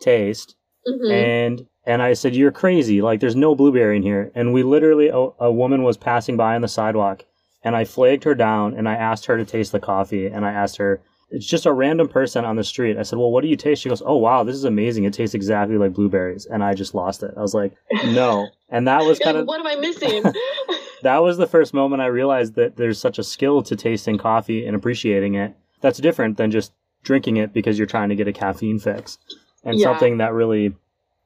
taste. 0.00 0.56
Mm-hmm. 0.88 1.12
And 1.12 1.66
and 1.86 2.00
I 2.00 2.14
said, 2.14 2.34
you're 2.34 2.52
crazy. 2.52 3.02
Like, 3.02 3.20
there's 3.20 3.36
no 3.36 3.54
blueberry 3.54 3.98
in 3.98 4.02
here. 4.02 4.32
And 4.34 4.54
we 4.54 4.62
literally, 4.62 5.08
a, 5.08 5.28
a 5.38 5.52
woman 5.52 5.82
was 5.82 5.98
passing 5.98 6.34
by 6.34 6.54
on 6.54 6.62
the 6.62 6.68
sidewalk, 6.68 7.26
and 7.62 7.76
I 7.76 7.84
flagged 7.84 8.24
her 8.24 8.34
down, 8.34 8.72
and 8.72 8.88
I 8.88 8.94
asked 8.94 9.26
her 9.26 9.36
to 9.36 9.44
taste 9.44 9.72
the 9.72 9.80
coffee, 9.80 10.26
and 10.26 10.46
I 10.46 10.52
asked 10.52 10.78
her, 10.78 11.02
it's 11.30 11.46
just 11.46 11.66
a 11.66 11.72
random 11.72 12.08
person 12.08 12.44
on 12.44 12.56
the 12.56 12.62
street. 12.62 12.96
I 12.96 13.02
said, 13.02 13.18
"Well, 13.18 13.30
what 13.30 13.42
do 13.42 13.48
you 13.48 13.56
taste?" 13.56 13.82
She 13.82 13.88
goes, 13.88 14.02
"Oh, 14.04 14.16
wow, 14.16 14.44
this 14.44 14.54
is 14.54 14.64
amazing. 14.64 15.04
It 15.04 15.14
tastes 15.14 15.34
exactly 15.34 15.76
like 15.76 15.92
blueberries." 15.92 16.46
And 16.46 16.62
I 16.62 16.74
just 16.74 16.94
lost 16.94 17.22
it. 17.22 17.32
I 17.36 17.40
was 17.40 17.54
like, 17.54 17.72
"No." 18.04 18.48
And 18.68 18.86
that 18.86 19.04
was 19.04 19.18
kind 19.24 19.36
of 19.36 19.46
what 19.46 19.58
am 19.58 19.66
I 19.66 19.74
missing? 19.76 20.22
that 21.04 21.22
was 21.22 21.36
the 21.36 21.46
first 21.46 21.74
moment 21.74 22.00
I 22.00 22.06
realized 22.06 22.54
that 22.54 22.76
there's 22.76 22.98
such 22.98 23.18
a 23.18 23.24
skill 23.24 23.62
to 23.64 23.76
tasting 23.76 24.16
coffee 24.16 24.66
and 24.66 24.74
appreciating 24.74 25.34
it. 25.34 25.54
That's 25.82 25.98
different 25.98 26.38
than 26.38 26.50
just 26.50 26.72
drinking 27.02 27.36
it 27.36 27.52
because 27.52 27.78
you're 27.78 27.86
trying 27.86 28.08
to 28.08 28.14
get 28.14 28.26
a 28.26 28.32
caffeine 28.32 28.78
fix. 28.78 29.18
And 29.62 29.78
yeah. 29.78 29.84
something 29.84 30.18
that 30.18 30.32
really 30.32 30.74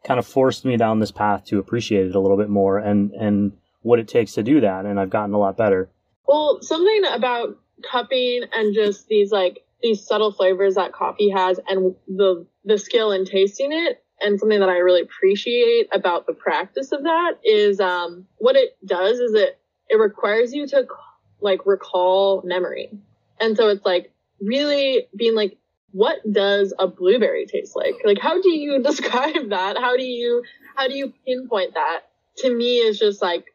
kind 0.05 0.19
of 0.19 0.27
forced 0.27 0.65
me 0.65 0.77
down 0.77 0.99
this 0.99 1.13
path 1.13 1.45
to 1.47 1.61
appreciate 1.61 2.07
it 2.07 2.15
a 2.17 2.21
little 2.21 2.37
bit 2.37 2.49
more 2.49 2.79
and 2.79 3.13
and 3.13 3.53
what 3.83 3.99
it 3.99 4.09
takes 4.09 4.33
to 4.35 4.43
do 4.43 4.61
that 4.61 4.85
and 4.85 4.99
I've 4.99 5.11
gotten 5.11 5.35
a 5.35 5.39
lot 5.39 5.57
better. 5.57 5.89
Well, 6.27 6.59
something 6.61 7.03
about 7.13 7.59
cupping 7.89 8.43
and 8.53 8.75
just 8.75 9.07
these 9.07 9.31
like 9.31 9.61
these 9.81 10.05
subtle 10.05 10.33
flavors 10.33 10.75
that 10.75 10.93
coffee 10.93 11.31
has 11.31 11.61
and 11.69 11.95
the 12.09 12.47
the 12.65 12.79
skill 12.79 13.13
in 13.13 13.25
tasting 13.25 13.73
it 13.73 14.03
and 14.21 14.41
something 14.41 14.59
that 14.59 14.69
I 14.69 14.79
really 14.79 15.03
appreciate 15.03 15.89
about 15.93 16.27
the 16.27 16.33
practice 16.33 16.91
of 16.91 17.05
that 17.05 17.39
is 17.45 17.79
um, 17.81 18.27
what 18.39 18.57
it 18.57 18.77
does 18.85 19.19
is 19.21 19.35
it 19.35 19.59
it 19.89 19.99
requires 19.99 20.53
you 20.53 20.67
to 20.69 20.87
like 21.41 21.67
recall 21.67 22.43
memory. 22.45 22.91
And 23.41 23.57
so 23.57 23.69
it's 23.69 23.85
like 23.85 24.13
really 24.41 25.07
being 25.17 25.35
like 25.35 25.57
what 25.93 26.19
does 26.31 26.75
a 26.79 26.87
blueberry 26.87 27.47
taste 27.47 27.75
like? 27.75 27.95
Like 28.05 28.19
how 28.19 28.41
do 28.41 28.51
you 28.51 28.83
describe 28.83 29.51
that? 29.51 29.79
How 29.79 29.97
do 29.97 30.05
you 30.05 30.43
how 30.77 30.89
do 30.89 30.95
you 30.95 31.13
pinpoint 31.27 31.75
that? 31.75 32.01
To 32.39 32.55
me 32.55 32.77
is 32.77 32.99
just 32.99 33.23
like 33.23 33.47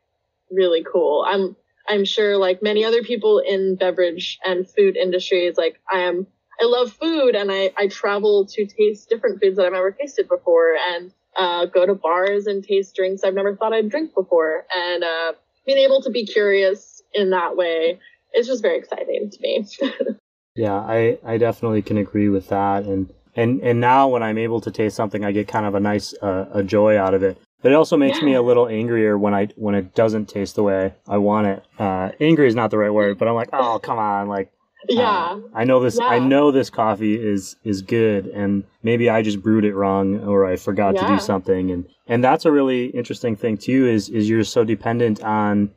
really 0.50 0.84
cool. 0.84 1.26
I'm 1.28 1.56
I'm 1.88 2.06
sure 2.06 2.38
like 2.38 2.64
many 2.64 2.86
other 2.86 3.04
people 3.04 3.40
in 3.40 3.76
beverage 3.76 4.40
and 4.44 4.68
food 4.68 4.96
industries, 4.96 5.58
like 5.58 5.80
I 5.92 6.00
am, 6.00 6.28
I 6.62 6.66
love 6.66 6.94
food 6.94 7.36
and 7.36 7.52
I, 7.52 7.72
I 7.78 7.88
travel 7.88 8.46
to 8.46 8.66
taste 8.66 9.10
different 9.10 9.42
foods 9.42 9.58
that 9.58 9.66
I've 9.66 9.74
never 9.74 9.92
tasted 9.92 10.30
before 10.30 10.76
and, 10.76 11.12
uh, 11.36 11.66
go 11.66 11.86
to 11.86 11.96
bars 11.96 12.48
and 12.48 12.64
taste 12.64 12.96
drinks 12.96 13.24
I've 13.24 13.34
never 13.34 13.56
thought 13.56 13.74
I'd 13.74 13.90
drink 13.90 14.14
before. 14.14 14.66
And, 14.74 15.04
uh, 15.04 15.34
being 15.66 15.78
able 15.78 16.02
to 16.02 16.10
be 16.10 16.26
curious 16.26 17.02
in 17.14 17.30
that 17.32 17.56
way 17.56 18.00
is 18.36 18.48
just 18.48 18.62
very 18.62 18.78
exciting 18.78 19.30
to 19.30 19.42
me. 19.42 19.68
yeah, 20.56 20.76
I, 20.76 21.18
I 21.26 21.38
definitely 21.38 21.82
can 21.82 21.98
agree 21.98 22.30
with 22.30 22.50
that. 22.50 22.84
And, 22.84 23.12
and, 23.36 23.62
and 23.62 23.80
now 23.80 24.08
when 24.08 24.24
I'm 24.24 24.38
able 24.38 24.62
to 24.62 24.72
taste 24.72 24.96
something, 24.96 25.24
I 25.24 25.32
get 25.32 25.48
kind 25.48 25.66
of 25.66 25.76
a 25.76 25.80
nice, 25.80 26.14
uh, 26.22 26.50
a 26.54 26.64
joy 26.64 26.98
out 26.98 27.14
of 27.14 27.24
it. 27.24 27.38
But 27.64 27.72
it 27.72 27.76
also 27.76 27.96
makes 27.96 28.20
yeah. 28.20 28.26
me 28.26 28.34
a 28.34 28.42
little 28.42 28.68
angrier 28.68 29.18
when 29.18 29.34
I 29.34 29.48
when 29.56 29.74
it 29.74 29.96
doesn't 29.96 30.28
taste 30.28 30.56
the 30.56 30.64
way 30.64 30.94
I 31.08 31.18
want 31.18 31.48
it. 31.48 31.64
Uh, 31.80 32.12
angry 32.20 32.46
is 32.46 32.56
not 32.56 32.72
the 32.72 32.78
right 32.78 32.94
word, 32.94 33.18
but 33.18 33.30
I'm 33.30 33.36
like, 33.36 33.50
oh 33.54 33.80
come 33.82 33.98
on, 33.98 34.28
like 34.28 34.52
uh, 34.90 34.94
yeah. 34.94 35.40
I 35.54 35.64
know 35.64 35.80
this. 35.80 35.98
Yeah. 36.00 36.08
I 36.08 36.20
know 36.20 36.52
this 36.52 36.70
coffee 36.70 37.16
is 37.16 37.56
is 37.64 37.82
good, 37.82 38.28
and 38.28 38.64
maybe 38.82 39.10
I 39.10 39.22
just 39.22 39.42
brewed 39.42 39.66
it 39.66 39.76
wrong, 39.76 40.20
or 40.24 40.46
I 40.46 40.56
forgot 40.56 40.96
yeah. 40.96 41.02
to 41.02 41.08
do 41.16 41.20
something, 41.20 41.72
and 41.72 41.86
and 42.08 42.24
that's 42.24 42.46
a 42.46 42.52
really 42.52 42.88
interesting 42.88 43.36
thing 43.36 43.58
too. 43.58 43.88
Is 43.88 44.10
is 44.10 44.30
you're 44.30 44.44
so 44.44 44.64
dependent 44.64 45.24
on 45.24 45.72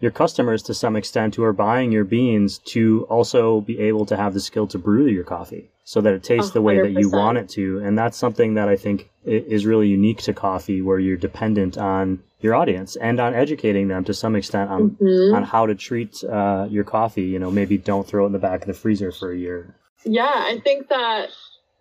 your 0.00 0.10
customers 0.10 0.64
to 0.64 0.74
some 0.74 0.96
extent 0.96 1.36
who 1.36 1.44
are 1.44 1.52
buying 1.52 1.92
your 1.92 2.04
beans 2.04 2.58
to 2.58 3.06
also 3.08 3.60
be 3.60 3.78
able 3.78 4.04
to 4.04 4.16
have 4.16 4.34
the 4.34 4.40
skill 4.40 4.66
to 4.66 4.76
brew 4.76 5.06
your 5.06 5.22
coffee 5.22 5.70
so 5.84 6.00
that 6.00 6.12
it 6.12 6.24
tastes 6.24 6.50
100%. 6.50 6.54
the 6.54 6.62
way 6.62 6.80
that 6.80 7.00
you 7.00 7.08
want 7.08 7.38
it 7.38 7.48
to. 7.48 7.78
And 7.78 7.96
that's 7.96 8.18
something 8.18 8.54
that 8.54 8.68
I 8.68 8.74
think 8.74 9.08
is 9.24 9.64
really 9.64 9.88
unique 9.88 10.18
to 10.22 10.32
coffee 10.32 10.82
where 10.82 10.98
you're 10.98 11.16
dependent 11.16 11.78
on 11.78 12.20
your 12.42 12.54
audience 12.54 12.96
and 12.96 13.20
on 13.20 13.34
educating 13.34 13.88
them 13.88 14.04
to 14.04 14.14
some 14.14 14.36
extent 14.36 14.70
on, 14.70 14.90
mm-hmm. 14.90 15.34
on 15.34 15.44
how 15.44 15.66
to 15.66 15.74
treat 15.74 16.22
uh, 16.24 16.66
your 16.70 16.84
coffee. 16.84 17.22
You 17.22 17.38
know, 17.38 17.50
maybe 17.50 17.78
don't 17.78 18.06
throw 18.06 18.24
it 18.24 18.26
in 18.26 18.32
the 18.32 18.38
back 18.38 18.62
of 18.62 18.66
the 18.66 18.74
freezer 18.74 19.12
for 19.12 19.32
a 19.32 19.36
year. 19.36 19.76
Yeah, 20.04 20.24
I 20.24 20.60
think 20.62 20.88
that 20.88 21.30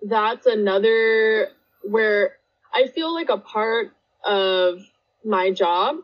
that's 0.03 0.46
another 0.46 1.50
where 1.84 2.38
I 2.74 2.88
feel 2.88 3.13
like 3.13 3.30
a 3.30 3.38
part 3.38 3.91
of 4.24 4.80
my 5.25 5.51
job 5.51 5.98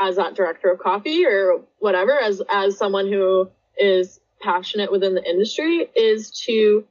as 0.00 0.16
that 0.16 0.34
director 0.34 0.70
of 0.70 0.78
coffee 0.78 1.24
or 1.26 1.62
whatever, 1.78 2.18
as 2.18 2.42
as 2.50 2.76
someone 2.76 3.10
who 3.10 3.50
is 3.78 4.20
passionate 4.40 4.90
within 4.90 5.14
the 5.14 5.24
industry, 5.28 5.88
is 5.94 6.30
to 6.46 6.84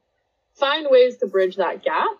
find 0.53 0.87
ways 0.89 1.17
to 1.17 1.27
bridge 1.27 1.57
that 1.57 1.83
gap. 1.83 2.11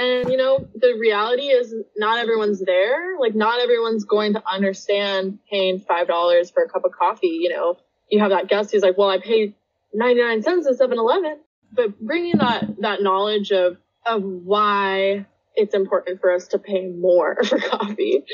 And 0.00 0.30
you 0.30 0.38
know, 0.38 0.66
the 0.74 0.96
reality 0.98 1.48
is 1.48 1.74
not 1.94 2.18
everyone's 2.18 2.60
there. 2.64 3.18
Like 3.18 3.34
not 3.34 3.60
everyone's 3.60 4.04
going 4.04 4.32
to 4.32 4.42
understand 4.50 5.40
paying 5.50 5.78
five 5.80 6.06
dollars 6.08 6.50
for 6.50 6.62
a 6.62 6.68
cup 6.68 6.86
of 6.86 6.92
coffee. 6.92 7.38
You 7.40 7.50
know, 7.50 7.76
you 8.08 8.18
have 8.20 8.30
that 8.30 8.48
guest 8.48 8.72
who's 8.72 8.82
like, 8.82 8.96
"Well, 8.96 9.10
I 9.10 9.18
paid 9.18 9.54
ninety 9.92 10.22
nine 10.22 10.42
cents 10.42 10.66
at 10.66 10.78
7-Eleven. 10.78 11.40
But 11.72 12.00
bringing 12.00 12.38
that 12.38 12.64
that 12.80 13.02
knowledge 13.02 13.52
of 13.52 13.76
of 14.06 14.22
why 14.22 15.26
it's 15.54 15.74
important 15.74 16.22
for 16.22 16.32
us 16.32 16.48
to 16.48 16.58
pay 16.58 16.86
more 16.86 17.36
for 17.44 17.58
coffee 17.58 18.24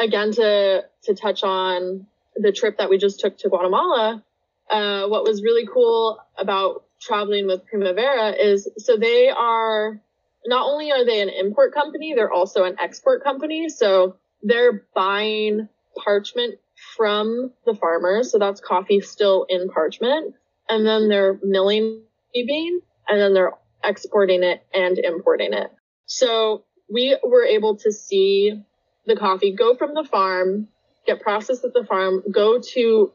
again 0.00 0.32
to 0.32 0.84
to 1.04 1.14
touch 1.14 1.44
on 1.44 2.06
the 2.34 2.50
trip 2.50 2.78
that 2.78 2.90
we 2.90 2.98
just 2.98 3.20
took 3.20 3.38
to 3.38 3.48
Guatemala, 3.48 4.24
uh, 4.68 5.06
what 5.06 5.22
was 5.22 5.40
really 5.42 5.68
cool 5.72 6.18
about 6.36 6.84
traveling 7.00 7.46
with 7.46 7.64
Primavera 7.66 8.32
is 8.32 8.68
so 8.78 8.96
they 8.96 9.28
are 9.28 10.00
not 10.46 10.68
only 10.70 10.92
are 10.92 11.04
they 11.04 11.20
an 11.20 11.28
import 11.28 11.74
company, 11.74 12.14
they're 12.14 12.32
also 12.32 12.64
an 12.64 12.76
export 12.78 13.22
company. 13.22 13.68
So 13.68 14.16
they're 14.42 14.84
buying 14.94 15.68
parchment 16.02 16.56
from 16.96 17.52
the 17.64 17.74
farmers. 17.74 18.32
So 18.32 18.38
that's 18.38 18.60
coffee 18.60 19.00
still 19.00 19.46
in 19.48 19.68
parchment. 19.68 20.34
And 20.68 20.86
then 20.86 21.08
they're 21.08 21.38
milling 21.42 22.02
the 22.34 22.46
bean 22.46 22.80
and 23.08 23.20
then 23.20 23.34
they're 23.34 23.52
exporting 23.84 24.42
it 24.42 24.66
and 24.74 24.98
importing 24.98 25.52
it. 25.52 25.70
So 26.06 26.64
we 26.88 27.16
were 27.24 27.44
able 27.44 27.76
to 27.78 27.92
see 27.92 28.62
the 29.06 29.16
coffee, 29.16 29.54
go 29.54 29.76
from 29.76 29.94
the 29.94 30.04
farm, 30.04 30.68
get 31.06 31.20
processed 31.20 31.64
at 31.64 31.72
the 31.72 31.84
farm, 31.84 32.22
go 32.30 32.60
to 32.74 33.12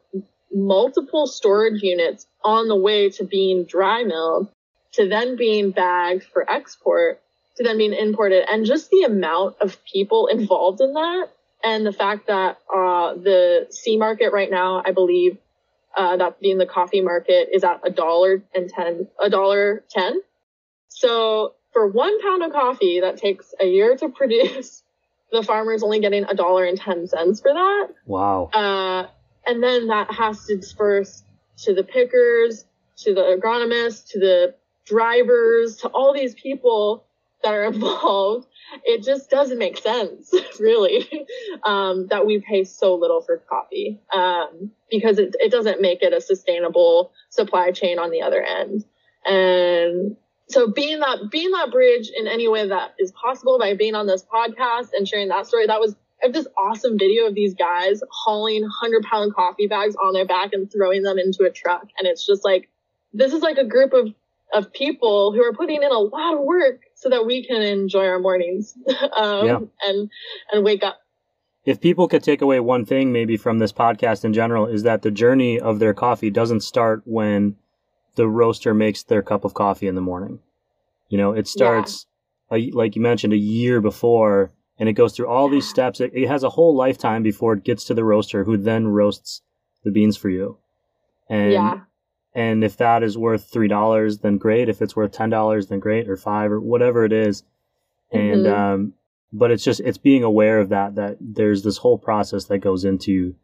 multiple 0.53 1.27
storage 1.27 1.81
units 1.81 2.27
on 2.43 2.67
the 2.67 2.75
way 2.75 3.09
to 3.09 3.23
being 3.23 3.65
dry 3.65 4.03
milled, 4.03 4.49
to 4.93 5.07
then 5.07 5.35
being 5.35 5.71
bagged 5.71 6.23
for 6.23 6.49
export, 6.49 7.21
to 7.57 7.63
then 7.63 7.77
being 7.77 7.93
imported. 7.93 8.45
And 8.49 8.65
just 8.65 8.89
the 8.89 9.03
amount 9.03 9.57
of 9.61 9.77
people 9.85 10.27
involved 10.27 10.81
in 10.81 10.93
that 10.93 11.29
and 11.63 11.85
the 11.85 11.93
fact 11.93 12.27
that 12.27 12.57
uh, 12.73 13.13
the 13.15 13.67
C 13.69 13.97
market 13.97 14.33
right 14.33 14.49
now, 14.49 14.81
I 14.85 14.91
believe, 14.91 15.37
uh, 15.95 16.17
that 16.17 16.39
being 16.39 16.57
the 16.57 16.65
coffee 16.65 17.01
market 17.01 17.49
is 17.51 17.63
at 17.63 17.81
a 17.83 17.89
dollar 17.89 18.41
and 18.55 18.69
ten, 18.69 19.07
a 19.21 19.29
dollar 19.29 19.83
ten. 19.89 20.21
So 20.87 21.53
for 21.73 21.87
one 21.87 22.21
pound 22.21 22.43
of 22.43 22.51
coffee 22.51 23.01
that 23.01 23.17
takes 23.17 23.53
a 23.59 23.65
year 23.65 23.95
to 23.97 24.09
produce, 24.17 24.83
the 25.31 25.43
farmer's 25.43 25.83
only 25.83 25.99
getting 25.99 26.25
a 26.25 26.33
dollar 26.33 26.65
and 26.65 26.77
10 26.77 27.07
cents 27.07 27.41
for 27.41 27.53
that. 27.53 27.87
Wow. 28.05 28.49
Uh, 28.53 29.07
and 29.45 29.63
then 29.63 29.87
that 29.87 30.11
has 30.13 30.45
to 30.45 30.57
disperse 30.57 31.23
to 31.59 31.73
the 31.73 31.83
pickers, 31.83 32.65
to 32.97 33.13
the 33.13 33.39
agronomists, 33.39 34.09
to 34.09 34.19
the 34.19 34.55
drivers, 34.85 35.77
to 35.77 35.87
all 35.89 36.13
these 36.13 36.33
people 36.33 37.05
that 37.43 37.53
are 37.53 37.65
involved, 37.73 38.47
it 38.83 39.03
just 39.03 39.29
doesn't 39.29 39.57
make 39.57 39.77
sense, 39.77 40.33
really, 40.59 41.27
um, 41.63 42.07
that 42.07 42.25
we 42.25 42.39
pay 42.39 42.63
so 42.63 42.95
little 42.95 43.21
for 43.21 43.37
coffee 43.37 43.99
um, 44.13 44.71
because 44.89 45.19
it, 45.19 45.35
it 45.39 45.51
doesn't 45.51 45.81
make 45.81 46.01
it 46.01 46.13
a 46.13 46.21
sustainable 46.21 47.11
supply 47.29 47.71
chain 47.71 47.99
on 47.99 48.11
the 48.11 48.21
other 48.21 48.41
end. 48.41 48.85
And 49.25 50.15
so 50.49 50.71
being 50.71 50.99
that 50.99 51.29
being 51.29 51.51
that 51.51 51.71
bridge 51.71 52.11
in 52.15 52.27
any 52.27 52.47
way 52.47 52.67
that 52.67 52.95
is 52.99 53.11
possible 53.11 53.59
by 53.59 53.75
being 53.75 53.95
on 53.95 54.07
this 54.07 54.23
podcast 54.23 54.89
and 54.93 55.07
sharing 55.07 55.29
that 55.29 55.47
story, 55.47 55.67
that 55.67 55.79
was 55.79 55.95
I 56.21 56.27
have 56.27 56.33
this 56.33 56.47
awesome 56.57 56.99
video 56.99 57.25
of 57.25 57.33
these 57.33 57.55
guys 57.55 58.01
hauling 58.11 58.61
100 58.61 59.03
pound 59.03 59.33
coffee 59.33 59.65
bags 59.65 59.95
on 59.95 60.13
their 60.13 60.25
back 60.25 60.53
and 60.53 60.71
throwing 60.71 61.01
them 61.01 61.17
into 61.17 61.45
a 61.45 61.49
truck. 61.49 61.87
And 61.97 62.07
it's 62.07 62.25
just 62.25 62.45
like, 62.45 62.69
this 63.11 63.33
is 63.33 63.41
like 63.41 63.57
a 63.57 63.65
group 63.65 63.93
of, 63.93 64.13
of 64.53 64.71
people 64.73 65.33
who 65.33 65.43
are 65.43 65.53
putting 65.53 65.83
in 65.83 65.91
a 65.91 65.99
lot 65.99 66.33
of 66.33 66.41
work 66.41 66.81
so 66.95 67.09
that 67.09 67.25
we 67.25 67.45
can 67.45 67.61
enjoy 67.61 68.05
our 68.05 68.19
mornings 68.19 68.73
um, 69.15 69.47
yeah. 69.47 69.59
and, 69.83 70.09
and 70.51 70.65
wake 70.65 70.83
up. 70.83 70.99
If 71.63 71.79
people 71.79 72.07
could 72.07 72.23
take 72.23 72.41
away 72.41 72.59
one 72.59 72.85
thing 72.85 73.11
maybe 73.11 73.37
from 73.37 73.59
this 73.59 73.71
podcast 73.71 74.25
in 74.25 74.33
general 74.33 74.65
is 74.65 74.83
that 74.83 75.03
the 75.03 75.11
journey 75.11 75.59
of 75.59 75.79
their 75.79 75.93
coffee 75.93 76.31
doesn't 76.31 76.61
start 76.61 77.03
when 77.05 77.55
the 78.15 78.27
roaster 78.27 78.73
makes 78.73 79.03
their 79.03 79.21
cup 79.21 79.45
of 79.45 79.53
coffee 79.53 79.87
in 79.87 79.95
the 79.95 80.01
morning. 80.01 80.39
You 81.09 81.17
know, 81.17 81.33
it 81.33 81.47
starts, 81.47 82.07
yeah. 82.51 82.57
a, 82.57 82.71
like 82.71 82.95
you 82.95 83.01
mentioned, 83.01 83.33
a 83.33 83.37
year 83.37 83.79
before 83.79 84.51
and 84.81 84.89
it 84.89 84.93
goes 84.93 85.13
through 85.13 85.27
all 85.27 85.47
these 85.47 85.69
steps. 85.69 85.99
It, 86.01 86.11
it, 86.15 86.27
has 86.27 86.41
a 86.41 86.49
whole 86.49 86.75
lifetime 86.75 87.21
before 87.21 87.53
it 87.53 87.63
gets 87.63 87.83
to 87.85 87.93
the 87.93 88.03
roaster, 88.03 88.43
who 88.43 88.57
then 88.57 88.87
roasts 88.87 89.43
the 89.83 89.91
beans 89.91 90.17
for 90.17 90.29
you. 90.29 90.57
And 91.29 91.53
yeah. 91.53 91.79
And 92.33 92.63
if 92.63 92.77
that 92.77 93.03
is 93.03 93.17
worth 93.17 93.49
three 93.49 93.67
dollars, 93.67 94.19
then 94.19 94.37
great. 94.37 94.69
If 94.69 94.81
it's 94.81 94.95
worth 94.95 95.11
ten 95.11 95.29
dollars, 95.29 95.67
then 95.67 95.79
great, 95.79 96.09
or 96.09 96.17
five, 96.17 96.51
or 96.51 96.59
whatever 96.59 97.03
it 97.05 97.13
is. 97.13 97.43
And 98.11 98.45
mm-hmm. 98.45 98.53
um, 98.53 98.93
but 99.33 99.51
it's 99.51 99.63
just 99.63 99.79
it's 99.81 99.97
being 99.97 100.23
aware 100.23 100.59
of 100.59 100.69
that 100.69 100.95
that 100.95 101.17
there's 101.19 101.63
this 101.63 101.77
whole 101.77 101.97
process 101.97 102.45
that 102.45 102.59
goes 102.59 102.85
into 102.85 103.35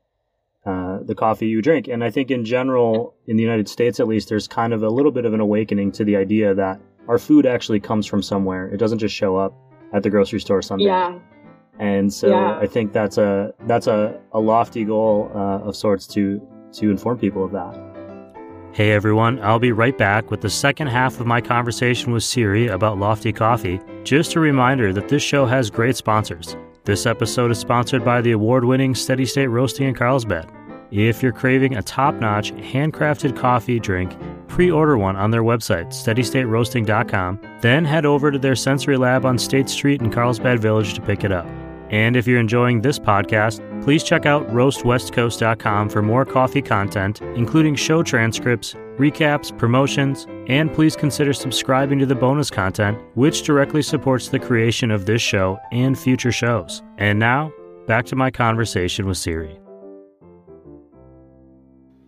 uh, 0.65 1.00
the 1.03 1.15
coffee 1.15 1.48
you 1.48 1.62
drink. 1.62 1.88
And 1.88 2.03
I 2.03 2.10
think 2.10 2.29
in 2.32 2.44
general, 2.44 3.15
in 3.25 3.38
the 3.38 3.44
United 3.44 3.70
States 3.70 4.00
at 4.00 4.08
least, 4.08 4.29
there's 4.29 4.48
kind 4.48 4.74
of 4.74 4.84
a 4.84 4.89
little 4.89 5.12
bit 5.12 5.25
of 5.25 5.34
an 5.34 5.39
awakening 5.39 5.91
to 5.94 6.03
the 6.03 6.15
idea 6.15 6.53
that 6.56 6.79
our 7.08 7.17
food 7.17 7.46
actually 7.46 7.79
comes 7.79 8.06
from 8.06 8.22
somewhere. 8.22 8.67
It 8.67 8.77
doesn't 8.77 9.00
just 9.00 9.15
show 9.15 9.38
up 9.38 9.53
at 9.94 10.03
the 10.03 10.10
grocery 10.10 10.41
store 10.41 10.62
someday. 10.62 10.86
Yeah. 10.86 11.20
And 11.79 12.12
so 12.12 12.29
yeah. 12.29 12.58
I 12.58 12.67
think 12.67 12.91
that's 12.91 13.17
a 13.17 13.53
that's 13.62 13.88
a, 13.88 14.20
a 14.34 14.39
lofty 14.39 14.84
goal 14.84 15.32
uh, 15.34 15.60
of 15.60 15.75
sorts 15.75 16.08
to 16.08 16.46
to 16.74 16.89
inform 16.89 17.17
people 17.17 17.46
of 17.46 17.51
that. 17.51 17.97
Hey 18.77 18.91
everyone, 18.91 19.41
I'll 19.41 19.57
be 19.57 19.72
right 19.72 19.98
back 19.98 20.29
with 20.29 20.41
the 20.41 20.51
second 20.51 20.86
half 20.86 21.19
of 21.19 21.25
my 21.25 21.41
conversation 21.41 22.12
with 22.12 22.24
Siri 22.24 22.67
about 22.67 23.00
Lofty 23.00 23.34
Coffee. 23.34 23.79
Just 24.03 24.36
a 24.36 24.39
reminder 24.39 24.93
that 24.93 25.10
this 25.10 25.24
show 25.24 25.48
has 25.48 25.72
great 25.72 25.96
sponsors. 25.96 26.55
This 26.84 27.07
episode 27.07 27.50
is 27.50 27.57
sponsored 27.57 28.05
by 28.05 28.22
the 28.22 28.34
award 28.34 28.65
winning 28.65 28.93
Steady 28.93 29.25
State 29.25 29.48
Roasting 29.48 29.88
in 29.88 29.96
Carlsbad. 29.96 30.51
If 30.91 31.24
you're 31.24 31.31
craving 31.31 31.75
a 31.75 31.81
top 31.81 32.13
notch, 32.19 32.51
handcrafted 32.51 33.36
coffee 33.36 33.79
drink, 33.79 34.15
pre 34.48 34.69
order 34.69 34.96
one 34.96 35.15
on 35.15 35.31
their 35.31 35.41
website, 35.41 35.88
steadystateroasting.com, 35.88 37.39
then 37.62 37.84
head 37.84 38.05
over 38.05 38.29
to 38.29 38.38
their 38.38 38.55
sensory 38.55 38.98
lab 38.98 39.25
on 39.25 39.39
State 39.39 39.69
Street 39.69 40.03
in 40.03 40.12
Carlsbad 40.12 40.60
Village 40.60 40.93
to 40.93 41.01
pick 41.01 41.24
it 41.24 41.31
up. 41.31 41.48
And 41.89 42.15
if 42.15 42.27
you're 42.27 42.39
enjoying 42.39 42.82
this 42.82 43.00
podcast, 43.00 43.62
please 43.84 44.03
check 44.03 44.25
out 44.25 44.48
roastwestcoast.com 44.50 45.89
for 45.89 46.01
more 46.01 46.25
coffee 46.25 46.62
content, 46.62 47.22
including 47.36 47.75
show 47.75 48.03
transcripts, 48.03 48.74
recaps, 48.98 49.58
promotions, 49.58 50.27
and 50.48 50.74
please 50.74 50.96
consider 50.96 51.33
subscribing 51.33 52.00
to 52.00 52.05
the 52.05 52.16
bonus 52.16 52.50
content, 52.50 52.98
which 53.16 53.44
directly 53.44 53.81
supports 53.81 54.29
the 54.29 54.40
creation 54.40 54.92
of 54.92 55.05
this 55.05 55.22
show 55.22 55.59
and 55.72 55.98
future 55.98 56.31
shows. 56.31 56.81
And 56.98 57.20
now, 57.20 57.51
back 57.85 58.05
to 58.07 58.16
my 58.16 58.31
conversation 58.31 59.05
with 59.05 59.18
Siri 59.18 59.57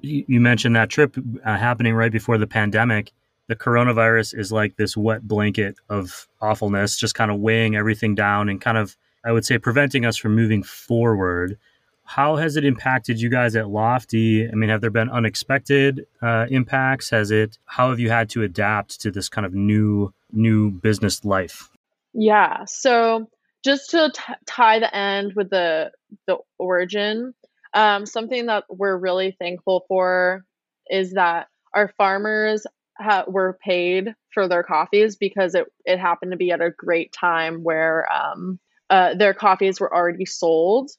you 0.02 0.40
mentioned 0.40 0.76
that 0.76 0.90
trip 0.90 1.16
uh, 1.46 1.58
happening 1.58 1.94
right 1.94 2.12
before 2.12 2.38
the 2.38 2.48
pandemic. 2.48 3.12
The 3.48 3.56
coronavirus 3.56 4.38
is 4.38 4.52
like 4.52 4.76
this 4.78 4.96
wet 4.96 5.28
blanket 5.28 5.76
of 5.90 6.28
awfulness, 6.40 6.98
just 6.98 7.16
kind 7.16 7.32
of 7.32 7.40
weighing 7.40 7.76
everything 7.76 8.16
down 8.16 8.50
and 8.50 8.62
kind 8.62 8.78
of, 8.78 8.96
I 9.26 9.32
would 9.32 9.46
say, 9.46 9.58
preventing 9.58 10.06
us 10.06 10.18
from 10.18 10.36
moving 10.36 10.64
forward. 10.64 11.58
How 12.06 12.38
has 12.38 12.56
it 12.56 12.66
impacted 12.66 13.22
you 13.22 13.30
guys 13.30 13.56
at 13.56 13.70
Lofty? 13.70 14.50
I 14.50 14.56
mean, 14.56 14.70
have 14.70 14.82
there 14.82 14.90
been 14.90 15.10
unexpected 15.10 16.08
uh, 16.22 16.48
impacts? 16.50 17.10
Has 17.12 17.30
it? 17.30 17.58
How 17.66 17.90
have 17.90 18.00
you 18.00 18.10
had 18.10 18.30
to 18.32 18.44
adapt 18.44 19.02
to 19.02 19.12
this 19.12 19.30
kind 19.30 19.46
of 19.46 19.54
new 19.54 20.14
new 20.32 20.72
business 20.72 21.24
life? 21.24 21.70
Yeah. 22.14 22.66
So 22.66 23.30
just 23.64 23.92
to 23.92 24.12
t- 24.14 24.34
tie 24.46 24.80
the 24.80 24.96
end 24.96 25.34
with 25.36 25.50
the 25.50 25.92
the 26.26 26.38
origin, 26.58 27.34
um, 27.74 28.06
something 28.06 28.48
that 28.48 28.64
we're 28.70 28.98
really 28.98 29.36
thankful 29.38 29.86
for 29.88 30.46
is 30.90 31.14
that 31.14 31.48
our 31.74 31.94
farmers 31.98 32.66
ha- 32.98 33.26
were 33.28 33.58
paid 33.64 34.16
for 34.34 34.48
their 34.48 34.64
coffees 34.64 35.16
because 35.16 35.56
it, 35.56 35.72
it 35.86 36.00
happened 36.00 36.32
to 36.32 36.38
be 36.38 36.52
at 36.52 36.62
a 36.62 36.72
great 36.72 37.12
time 37.12 37.64
where 37.64 38.12
um, 38.12 38.60
uh, 38.90 39.16
their 39.16 39.34
coffees 39.34 39.80
were 39.80 39.94
already 39.94 40.26
sold, 40.26 40.92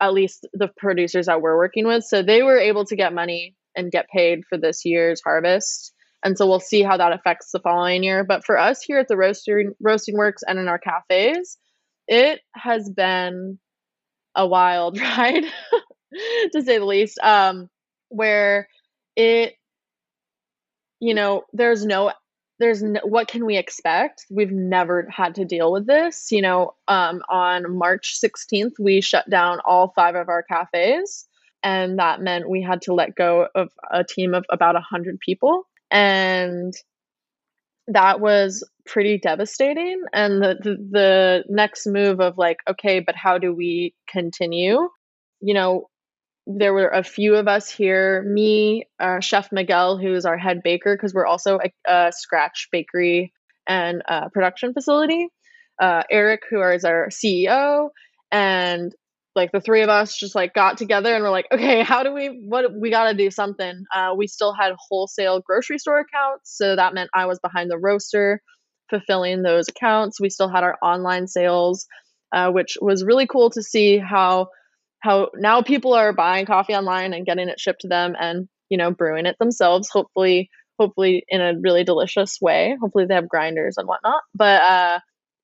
at 0.00 0.12
least 0.12 0.46
the 0.52 0.68
producers 0.76 1.26
that 1.26 1.40
we're 1.40 1.56
working 1.56 1.86
with. 1.86 2.04
So 2.04 2.22
they 2.22 2.42
were 2.42 2.58
able 2.58 2.84
to 2.86 2.96
get 2.96 3.12
money 3.12 3.54
and 3.76 3.90
get 3.90 4.08
paid 4.08 4.42
for 4.48 4.58
this 4.58 4.84
year's 4.84 5.20
harvest. 5.22 5.92
And 6.24 6.38
so 6.38 6.46
we'll 6.46 6.60
see 6.60 6.82
how 6.82 6.96
that 6.96 7.12
affects 7.12 7.50
the 7.52 7.60
following 7.60 8.02
year. 8.02 8.24
But 8.24 8.44
for 8.44 8.58
us 8.58 8.82
here 8.82 8.98
at 8.98 9.08
the 9.08 9.16
roasting 9.16 9.74
roasting 9.80 10.16
works 10.16 10.42
and 10.46 10.58
in 10.58 10.68
our 10.68 10.78
cafes, 10.78 11.58
it 12.08 12.40
has 12.54 12.88
been 12.88 13.58
a 14.34 14.46
wild 14.46 14.98
ride. 15.00 15.44
to 16.52 16.62
say 16.62 16.78
the 16.78 16.84
least. 16.84 17.18
Um, 17.18 17.68
where 18.08 18.68
it, 19.16 19.54
you 21.00 21.14
know, 21.14 21.42
there's 21.52 21.84
no, 21.84 22.12
there's 22.64 22.82
no, 22.82 23.00
what 23.04 23.28
can 23.28 23.44
we 23.44 23.58
expect? 23.58 24.24
We've 24.30 24.50
never 24.50 25.06
had 25.10 25.34
to 25.34 25.44
deal 25.44 25.70
with 25.70 25.86
this. 25.86 26.32
You 26.32 26.40
know, 26.40 26.74
um, 26.88 27.20
on 27.28 27.76
March 27.76 28.18
16th, 28.18 28.72
we 28.80 29.02
shut 29.02 29.28
down 29.28 29.58
all 29.66 29.92
five 29.94 30.14
of 30.14 30.30
our 30.30 30.42
cafes, 30.42 31.26
and 31.62 31.98
that 31.98 32.22
meant 32.22 32.48
we 32.48 32.62
had 32.62 32.80
to 32.82 32.94
let 32.94 33.14
go 33.14 33.48
of 33.54 33.68
a 33.92 34.02
team 34.02 34.32
of 34.32 34.46
about 34.50 34.76
100 34.76 35.20
people. 35.20 35.64
And 35.90 36.72
that 37.88 38.18
was 38.18 38.66
pretty 38.86 39.18
devastating 39.18 40.00
and 40.14 40.42
the, 40.42 40.56
the, 40.62 40.88
the 40.90 41.44
next 41.50 41.86
move 41.86 42.18
of 42.18 42.38
like 42.38 42.56
okay 42.68 43.00
but 43.00 43.14
how 43.14 43.36
do 43.36 43.52
we 43.54 43.94
continue 44.08 44.88
you 45.40 45.52
know 45.52 45.86
there 46.46 46.74
were 46.74 46.88
a 46.88 47.02
few 47.02 47.34
of 47.36 47.48
us 47.48 47.70
here. 47.70 48.22
Me 48.22 48.86
uh, 49.00 49.20
chef 49.20 49.50
miguel 49.50 49.96
who's 49.96 50.26
our 50.26 50.36
head 50.36 50.62
baker 50.62 50.96
because 50.96 51.14
we're 51.14 51.26
also 51.26 51.58
a, 51.58 51.72
a, 51.90 52.12
scratch 52.12 52.68
bakery 52.70 53.32
and 53.66 54.02
uh, 54.08 54.28
production 54.28 54.72
facility. 54.72 55.28
Uh, 55.80 56.04
eric 56.08 56.42
who 56.48 56.62
is 56.62 56.84
our 56.84 57.08
ceo 57.08 57.88
and 58.30 58.94
like 59.34 59.50
the 59.50 59.60
three 59.60 59.82
of 59.82 59.88
us 59.88 60.16
just 60.16 60.36
like 60.36 60.54
got 60.54 60.78
together 60.78 61.12
and 61.12 61.24
we're 61.24 61.30
like 61.30 61.48
okay 61.50 61.82
how 61.82 62.04
do 62.04 62.12
we 62.12 62.28
what 62.46 62.72
we 62.72 62.90
got 62.90 63.10
to 63.10 63.16
do 63.16 63.28
something. 63.28 63.84
Uh, 63.92 64.14
we 64.16 64.28
still 64.28 64.54
had 64.54 64.72
wholesale 64.78 65.40
grocery 65.40 65.78
store 65.78 65.98
accounts 65.98 66.56
so 66.56 66.76
that 66.76 66.94
meant 66.94 67.10
i 67.14 67.26
was 67.26 67.40
behind 67.40 67.70
the 67.70 67.78
roaster 67.78 68.40
fulfilling 68.90 69.42
those 69.42 69.68
accounts. 69.68 70.20
We 70.20 70.30
still 70.30 70.48
had 70.48 70.62
our 70.62 70.76
online 70.82 71.26
sales 71.26 71.86
uh, 72.34 72.50
which 72.50 72.76
was 72.80 73.04
really 73.04 73.26
cool 73.26 73.50
to 73.50 73.62
see 73.62 73.98
how 73.98 74.48
how 75.04 75.28
now 75.36 75.60
people 75.60 75.92
are 75.92 76.14
buying 76.14 76.46
coffee 76.46 76.74
online 76.74 77.12
and 77.12 77.26
getting 77.26 77.48
it 77.50 77.60
shipped 77.60 77.82
to 77.82 77.88
them 77.88 78.16
and 78.18 78.48
you 78.70 78.78
know 78.78 78.90
brewing 78.90 79.26
it 79.26 79.36
themselves 79.38 79.90
hopefully 79.90 80.48
hopefully 80.78 81.24
in 81.28 81.40
a 81.40 81.52
really 81.60 81.84
delicious 81.84 82.38
way. 82.40 82.76
Hopefully 82.80 83.04
they 83.06 83.14
have 83.14 83.28
grinders 83.28 83.76
and 83.76 83.86
whatnot. 83.86 84.22
But 84.34 84.62
uh 84.62 85.00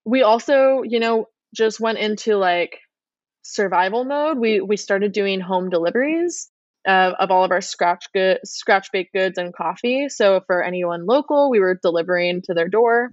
we 0.07 0.23
also 0.23 0.83
you 0.83 0.99
know 0.99 1.27
just 1.55 1.79
went 1.79 1.99
into 1.99 2.37
like 2.37 2.79
survival 3.43 4.05
mode. 4.05 4.39
We 4.39 4.61
we 4.63 4.79
started 4.79 5.13
doing 5.13 5.41
home 5.41 5.69
deliveries 5.69 6.51
uh, 6.89 7.13
of 7.19 7.31
all 7.31 7.45
of 7.45 7.51
our 7.51 7.61
scratch 7.61 8.07
good 8.15 8.39
scratch 8.45 8.89
baked 8.93 9.13
goods 9.13 9.37
and 9.37 9.55
coffee. 9.55 10.09
So 10.09 10.41
for 10.47 10.63
anyone 10.63 11.05
local 11.05 11.51
we 11.51 11.61
were 11.61 11.79
delivering 11.83 12.41
to 12.47 12.55
their 12.55 12.69
door. 12.69 13.11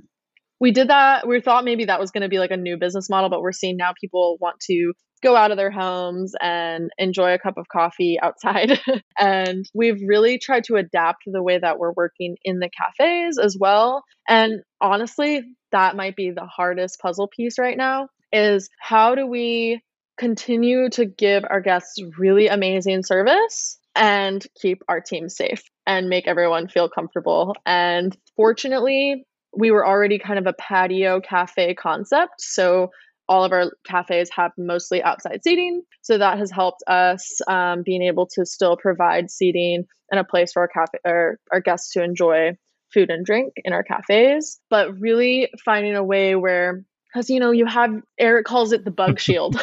We 0.59 0.71
did 0.71 0.87
that. 0.87 1.27
We 1.27 1.39
thought 1.41 1.65
maybe 1.65 1.85
that 1.85 1.99
was 1.99 2.09
going 2.09 2.23
to 2.23 2.29
be 2.29 2.39
like 2.39 2.51
a 2.51 2.57
new 2.57 2.77
business 2.77 3.09
model 3.09 3.29
but 3.29 3.41
we're 3.41 3.51
seeing 3.51 3.75
now 3.75 3.91
people 3.99 4.37
want 4.39 4.59
to 4.61 4.93
go 5.21 5.35
out 5.35 5.51
of 5.51 5.57
their 5.57 5.71
homes 5.71 6.33
and 6.41 6.89
enjoy 6.97 7.33
a 7.33 7.39
cup 7.39 7.57
of 7.57 7.67
coffee 7.67 8.17
outside. 8.21 8.79
and 9.19 9.65
we've 9.73 10.01
really 10.05 10.39
tried 10.39 10.63
to 10.65 10.75
adapt 10.75 11.23
the 11.25 11.43
way 11.43 11.57
that 11.59 11.79
we're 11.79 11.93
working 11.93 12.37
in 12.43 12.59
the 12.59 12.69
cafes 12.69 13.37
as 13.37 13.57
well. 13.59 14.03
And 14.27 14.61
honestly, 14.81 15.43
that 15.71 15.95
might 15.95 16.15
be 16.15 16.31
the 16.31 16.45
hardest 16.45 16.99
puzzle 16.99 17.27
piece 17.27 17.57
right 17.59 17.77
now 17.77 18.09
is 18.31 18.69
how 18.79 19.15
do 19.15 19.25
we 19.25 19.81
continue 20.17 20.89
to 20.89 21.05
give 21.05 21.43
our 21.49 21.61
guests 21.61 22.01
really 22.17 22.47
amazing 22.47 23.03
service 23.03 23.77
and 23.95 24.45
keep 24.59 24.81
our 24.87 25.01
team 25.01 25.29
safe 25.29 25.61
and 25.85 26.09
make 26.09 26.27
everyone 26.27 26.67
feel 26.67 26.89
comfortable. 26.89 27.55
And 27.65 28.15
fortunately, 28.35 29.25
we 29.55 29.71
were 29.71 29.87
already 29.87 30.19
kind 30.19 30.39
of 30.39 30.45
a 30.45 30.53
patio 30.53 31.19
cafe 31.19 31.73
concept. 31.73 32.39
So 32.39 32.91
all 33.29 33.43
of 33.43 33.51
our 33.51 33.71
cafes 33.85 34.29
have 34.35 34.51
mostly 34.57 35.03
outside 35.03 35.43
seating. 35.43 35.83
So 36.01 36.17
that 36.17 36.37
has 36.37 36.51
helped 36.51 36.83
us 36.87 37.41
um, 37.47 37.83
being 37.83 38.03
able 38.03 38.27
to 38.33 38.45
still 38.45 38.77
provide 38.77 39.29
seating 39.29 39.85
and 40.11 40.19
a 40.19 40.23
place 40.23 40.53
for 40.53 40.61
our 40.61 40.67
cafe 40.67 40.99
or 41.05 41.39
our 41.51 41.59
guests 41.59 41.93
to 41.93 42.03
enjoy 42.03 42.57
food 42.93 43.09
and 43.09 43.25
drink 43.25 43.53
in 43.63 43.73
our 43.73 43.83
cafes, 43.83 44.59
but 44.69 44.99
really 44.99 45.49
finding 45.65 45.95
a 45.95 46.03
way 46.03 46.35
where 46.35 46.83
because 47.13 47.29
you 47.29 47.39
know 47.39 47.51
you 47.51 47.65
have 47.65 47.91
Eric 48.17 48.45
calls 48.45 48.71
it 48.71 48.85
the 48.85 48.91
bug 48.91 49.19
shield. 49.19 49.61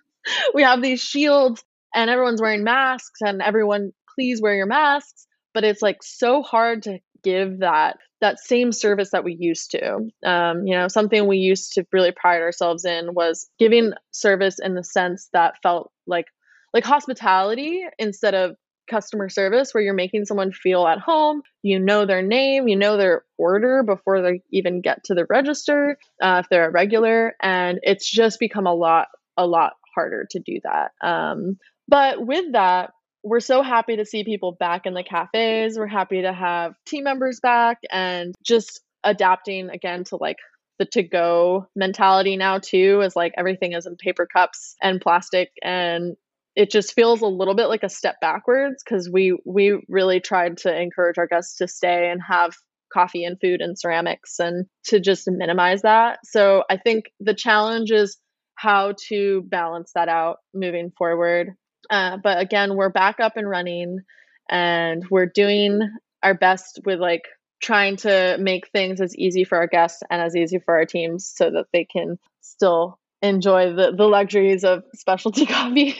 we 0.54 0.62
have 0.62 0.82
these 0.82 1.00
shields 1.00 1.64
and 1.94 2.10
everyone's 2.10 2.40
wearing 2.40 2.64
masks 2.64 3.20
and 3.20 3.40
everyone 3.40 3.92
please 4.14 4.42
wear 4.42 4.54
your 4.54 4.66
masks, 4.66 5.26
but 5.54 5.64
it's 5.64 5.82
like 5.82 6.02
so 6.02 6.42
hard 6.42 6.82
to 6.82 6.98
give 7.22 7.60
that 7.60 7.98
that 8.20 8.40
same 8.40 8.72
service 8.72 9.10
that 9.12 9.24
we 9.24 9.36
used 9.38 9.70
to. 9.72 10.10
Um, 10.24 10.66
you 10.66 10.74
know, 10.74 10.88
something 10.88 11.26
we 11.26 11.38
used 11.38 11.74
to 11.74 11.86
really 11.92 12.12
pride 12.12 12.42
ourselves 12.42 12.84
in 12.84 13.14
was 13.14 13.48
giving 13.58 13.92
service 14.10 14.58
in 14.62 14.74
the 14.74 14.84
sense 14.84 15.28
that 15.32 15.54
felt 15.62 15.90
like 16.06 16.26
like 16.74 16.84
hospitality 16.84 17.82
instead 17.98 18.34
of 18.34 18.56
customer 18.88 19.28
service 19.28 19.72
where 19.72 19.82
you're 19.82 19.94
making 19.94 20.24
someone 20.24 20.50
feel 20.50 20.86
at 20.86 20.98
home 20.98 21.42
you 21.62 21.78
know 21.78 22.06
their 22.06 22.22
name 22.22 22.68
you 22.68 22.76
know 22.76 22.96
their 22.96 23.22
order 23.36 23.82
before 23.82 24.22
they 24.22 24.40
even 24.50 24.80
get 24.80 25.04
to 25.04 25.14
the 25.14 25.26
register 25.28 25.98
uh, 26.22 26.40
if 26.42 26.48
they're 26.48 26.68
a 26.68 26.72
regular 26.72 27.34
and 27.42 27.78
it's 27.82 28.10
just 28.10 28.40
become 28.40 28.66
a 28.66 28.74
lot 28.74 29.08
a 29.36 29.46
lot 29.46 29.74
harder 29.94 30.26
to 30.30 30.40
do 30.40 30.58
that 30.64 30.92
um, 31.06 31.58
but 31.86 32.26
with 32.26 32.52
that 32.52 32.90
we're 33.22 33.40
so 33.40 33.62
happy 33.62 33.96
to 33.96 34.04
see 34.04 34.24
people 34.24 34.52
back 34.52 34.86
in 34.86 34.94
the 34.94 35.02
cafes. 35.02 35.78
We're 35.78 35.86
happy 35.86 36.22
to 36.22 36.32
have 36.32 36.74
team 36.86 37.04
members 37.04 37.40
back 37.40 37.78
and 37.90 38.34
just 38.42 38.80
adapting 39.04 39.70
again 39.70 40.04
to 40.04 40.16
like 40.16 40.38
the 40.78 40.86
to 40.86 41.02
go 41.02 41.66
mentality 41.74 42.36
now 42.36 42.58
too 42.58 43.00
is 43.00 43.16
like 43.16 43.32
everything 43.36 43.72
is 43.72 43.86
in 43.86 43.96
paper 43.96 44.26
cups 44.26 44.76
and 44.82 45.00
plastic 45.00 45.50
and 45.62 46.16
it 46.54 46.70
just 46.70 46.94
feels 46.94 47.20
a 47.20 47.26
little 47.26 47.54
bit 47.54 47.66
like 47.66 47.82
a 47.84 47.88
step 47.88 48.20
backwards 48.20 48.82
because 48.84 49.08
we 49.08 49.36
we 49.44 49.80
really 49.88 50.20
tried 50.20 50.56
to 50.58 50.80
encourage 50.80 51.18
our 51.18 51.26
guests 51.26 51.56
to 51.56 51.68
stay 51.68 52.10
and 52.10 52.20
have 52.20 52.54
coffee 52.92 53.24
and 53.24 53.38
food 53.40 53.60
and 53.60 53.78
ceramics 53.78 54.38
and 54.38 54.66
to 54.84 54.98
just 54.98 55.30
minimize 55.30 55.82
that. 55.82 56.18
So 56.24 56.64
I 56.70 56.76
think 56.76 57.06
the 57.20 57.34
challenge 57.34 57.90
is 57.90 58.16
how 58.54 58.94
to 59.08 59.42
balance 59.42 59.92
that 59.94 60.08
out 60.08 60.38
moving 60.52 60.90
forward. 60.96 61.54
Uh, 61.90 62.16
but 62.16 62.38
again, 62.38 62.76
we're 62.76 62.90
back 62.90 63.20
up 63.20 63.36
and 63.36 63.48
running 63.48 64.00
and 64.48 65.04
we're 65.10 65.26
doing 65.26 65.80
our 66.22 66.34
best 66.34 66.80
with 66.84 67.00
like 67.00 67.24
trying 67.60 67.96
to 67.96 68.36
make 68.38 68.68
things 68.68 69.00
as 69.00 69.16
easy 69.16 69.44
for 69.44 69.58
our 69.58 69.66
guests 69.66 70.02
and 70.10 70.22
as 70.22 70.36
easy 70.36 70.58
for 70.58 70.76
our 70.76 70.84
teams 70.84 71.26
so 71.26 71.50
that 71.50 71.66
they 71.72 71.84
can 71.84 72.18
still 72.40 72.98
enjoy 73.22 73.72
the, 73.72 73.92
the 73.96 74.06
luxuries 74.06 74.64
of 74.64 74.84
specialty 74.94 75.46
coffee. 75.46 75.96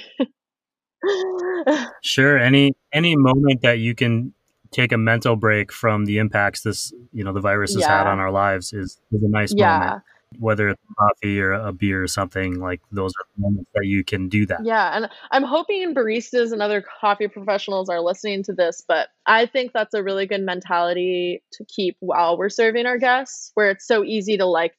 sure. 2.02 2.38
Any 2.38 2.72
any 2.92 3.16
moment 3.16 3.62
that 3.62 3.78
you 3.78 3.94
can 3.94 4.34
take 4.70 4.92
a 4.92 4.98
mental 4.98 5.36
break 5.36 5.72
from 5.72 6.04
the 6.04 6.18
impacts 6.18 6.62
this 6.62 6.92
you 7.12 7.24
know 7.24 7.32
the 7.32 7.40
virus 7.40 7.72
has 7.72 7.82
yeah. 7.82 7.98
had 7.98 8.06
on 8.06 8.18
our 8.18 8.30
lives 8.30 8.74
is, 8.74 9.00
is 9.10 9.22
a 9.22 9.28
nice 9.28 9.54
yeah. 9.56 9.78
moment 9.78 10.02
whether 10.38 10.68
it's 10.68 10.82
coffee 10.98 11.40
or 11.40 11.52
a 11.52 11.72
beer 11.72 12.02
or 12.02 12.06
something 12.06 12.60
like 12.60 12.80
those 12.92 13.12
are 13.12 13.26
moments 13.40 13.70
that 13.74 13.86
you 13.86 14.04
can 14.04 14.28
do 14.28 14.46
that. 14.46 14.64
Yeah 14.64 14.96
and 14.96 15.08
i'm 15.30 15.42
hoping 15.42 15.94
baristas 15.94 16.52
and 16.52 16.62
other 16.62 16.84
coffee 17.00 17.28
professionals 17.28 17.88
are 17.88 18.00
listening 18.00 18.42
to 18.44 18.52
this 18.52 18.82
but 18.86 19.08
i 19.26 19.46
think 19.46 19.72
that's 19.72 19.94
a 19.94 20.02
really 20.02 20.26
good 20.26 20.42
mentality 20.42 21.42
to 21.52 21.64
keep 21.64 21.96
while 22.00 22.36
we're 22.36 22.48
serving 22.48 22.86
our 22.86 22.98
guests 22.98 23.50
where 23.54 23.70
it's 23.70 23.86
so 23.86 24.04
easy 24.04 24.36
to 24.36 24.44
like 24.44 24.74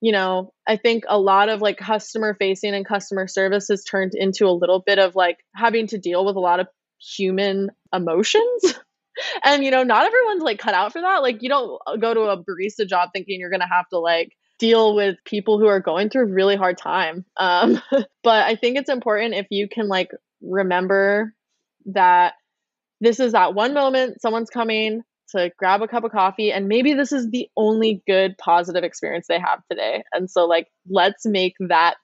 you 0.00 0.12
know 0.12 0.52
i 0.66 0.76
think 0.76 1.04
a 1.08 1.18
lot 1.18 1.48
of 1.48 1.60
like 1.60 1.76
customer 1.76 2.34
facing 2.34 2.74
and 2.74 2.86
customer 2.86 3.26
service 3.26 3.68
has 3.68 3.84
turned 3.84 4.12
into 4.14 4.46
a 4.46 4.50
little 4.52 4.80
bit 4.80 4.98
of 4.98 5.16
like 5.16 5.38
having 5.54 5.86
to 5.88 5.98
deal 5.98 6.24
with 6.24 6.36
a 6.36 6.40
lot 6.40 6.60
of 6.60 6.68
human 6.98 7.70
emotions. 7.92 8.74
And 9.42 9.64
you 9.64 9.72
know 9.72 9.82
not 9.82 10.06
everyone's 10.06 10.44
like 10.44 10.60
cut 10.60 10.74
out 10.74 10.92
for 10.92 11.00
that. 11.00 11.22
Like 11.22 11.42
you 11.42 11.48
don't 11.48 11.80
go 11.98 12.14
to 12.14 12.20
a 12.20 12.40
barista 12.40 12.86
job 12.86 13.08
thinking 13.12 13.40
you're 13.40 13.50
gonna 13.50 13.66
have 13.66 13.88
to 13.88 13.98
like 13.98 14.36
deal 14.58 14.94
with 14.94 15.16
people 15.24 15.58
who 15.58 15.66
are 15.66 15.80
going 15.80 16.10
through 16.10 16.22
a 16.22 16.32
really 16.32 16.56
hard 16.56 16.78
time. 16.78 17.24
Um, 17.36 17.80
but 18.22 18.44
I 18.44 18.56
think 18.56 18.76
it's 18.76 18.90
important 18.90 19.34
if 19.34 19.46
you 19.50 19.68
can 19.68 19.88
like 19.88 20.10
remember 20.40 21.34
that 21.86 22.34
this 23.00 23.20
is 23.20 23.32
that 23.32 23.54
one 23.54 23.74
moment 23.74 24.20
someone's 24.20 24.50
coming 24.50 25.02
to 25.30 25.52
grab 25.58 25.82
a 25.82 25.88
cup 25.88 26.04
of 26.04 26.10
coffee 26.10 26.50
and 26.52 26.68
maybe 26.68 26.94
this 26.94 27.12
is 27.12 27.30
the 27.30 27.48
only 27.56 28.02
good 28.06 28.36
positive 28.38 28.82
experience 28.82 29.26
they 29.28 29.38
have 29.38 29.60
today. 29.70 30.02
And 30.12 30.30
so 30.30 30.46
like 30.46 30.68
let's 30.88 31.26
make 31.26 31.54
that 31.68 31.96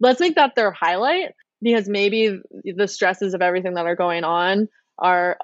let's 0.00 0.20
make 0.20 0.34
that 0.36 0.54
their 0.56 0.72
highlight 0.72 1.32
because 1.62 1.88
maybe 1.88 2.40
the 2.64 2.88
stresses 2.88 3.34
of 3.34 3.42
everything 3.42 3.74
that 3.74 3.86
are 3.86 3.96
going 3.96 4.24
on 4.24 4.68
are 4.98 5.36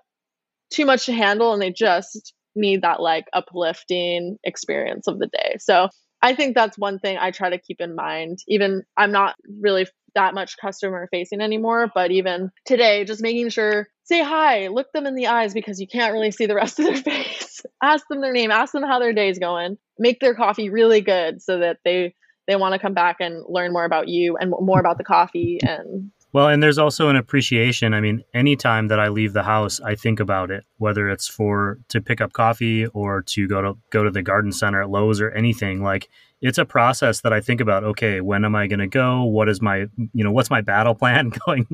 too 0.70 0.87
much 0.87 1.07
to 1.07 1.12
handle 1.12 1.52
and 1.52 1.61
they 1.61 1.70
just 1.70 2.33
need 2.55 2.83
that 2.83 3.00
like 3.00 3.26
uplifting 3.35 4.38
experience 4.42 5.07
of 5.07 5.18
the 5.18 5.26
day. 5.26 5.57
So 5.61 5.88
I 6.26 6.34
think 6.34 6.56
that's 6.56 6.76
one 6.76 6.98
thing 6.98 7.18
I 7.20 7.30
try 7.30 7.50
to 7.50 7.58
keep 7.58 7.80
in 7.80 7.94
mind. 7.94 8.40
Even 8.48 8.82
I'm 8.96 9.12
not 9.12 9.36
really 9.60 9.86
that 10.16 10.34
much 10.34 10.56
customer 10.56 11.06
facing 11.12 11.40
anymore, 11.40 11.88
but 11.94 12.10
even 12.10 12.50
today, 12.64 13.04
just 13.04 13.22
making 13.22 13.50
sure 13.50 13.86
say 14.02 14.24
hi, 14.24 14.66
look 14.66 14.90
them 14.92 15.06
in 15.06 15.14
the 15.14 15.28
eyes 15.28 15.54
because 15.54 15.80
you 15.80 15.86
can't 15.86 16.12
really 16.12 16.32
see 16.32 16.46
the 16.46 16.56
rest 16.56 16.80
of 16.80 16.86
their 16.86 16.96
face. 17.02 17.62
ask 17.80 18.04
them 18.08 18.22
their 18.22 18.32
name, 18.32 18.50
ask 18.50 18.72
them 18.72 18.82
how 18.82 18.98
their 18.98 19.12
day's 19.12 19.38
going. 19.38 19.78
Make 20.00 20.18
their 20.18 20.34
coffee 20.34 20.68
really 20.68 21.00
good 21.00 21.40
so 21.40 21.60
that 21.60 21.78
they 21.84 22.12
they 22.48 22.56
want 22.56 22.72
to 22.72 22.80
come 22.80 22.94
back 22.94 23.18
and 23.20 23.44
learn 23.48 23.72
more 23.72 23.84
about 23.84 24.08
you 24.08 24.36
and 24.36 24.50
more 24.50 24.80
about 24.80 24.98
the 24.98 25.04
coffee 25.04 25.60
and 25.62 26.10
well, 26.37 26.49
and 26.49 26.62
there's 26.62 26.77
also 26.77 27.09
an 27.09 27.16
appreciation. 27.16 27.94
I 27.94 28.03
mean, 28.03 28.22
anytime 28.35 28.88
that 28.88 29.01
I 29.01 29.09
leave 29.09 29.33
the 29.33 29.42
house, 29.42 29.81
I 29.81 29.94
think 29.94 30.20
about 30.20 30.51
it, 30.51 30.64
whether 30.77 31.09
it's 31.09 31.27
for 31.27 31.79
to 31.88 32.03
pick 32.03 32.20
up 32.20 32.35
coffee 32.35 32.85
or 32.88 33.22
to 33.22 33.49
go 33.49 33.62
to 33.62 33.79
go 33.88 34.05
to 34.05 34.11
the 34.11 34.20
garden 34.20 34.53
center 34.53 34.83
at 34.83 34.90
Lowe's 34.90 35.18
or 35.18 35.31
anything. 35.31 35.83
Like 35.83 36.11
it's 36.42 36.59
a 36.59 36.66
process 36.66 37.22
that 37.22 37.33
I 37.33 37.40
think 37.40 37.62
about. 37.62 37.85
Okay, 37.85 38.20
when 38.20 38.44
am 38.44 38.55
I 38.55 38.66
going 38.66 38.81
to 38.81 38.87
go? 38.87 39.25
What 39.25 39.49
is 39.49 39.62
my, 39.62 39.87
you 40.12 40.22
know, 40.22 40.31
what's 40.31 40.51
my 40.51 40.61
battle 40.61 40.94
plan 40.94 41.33
going 41.46 41.66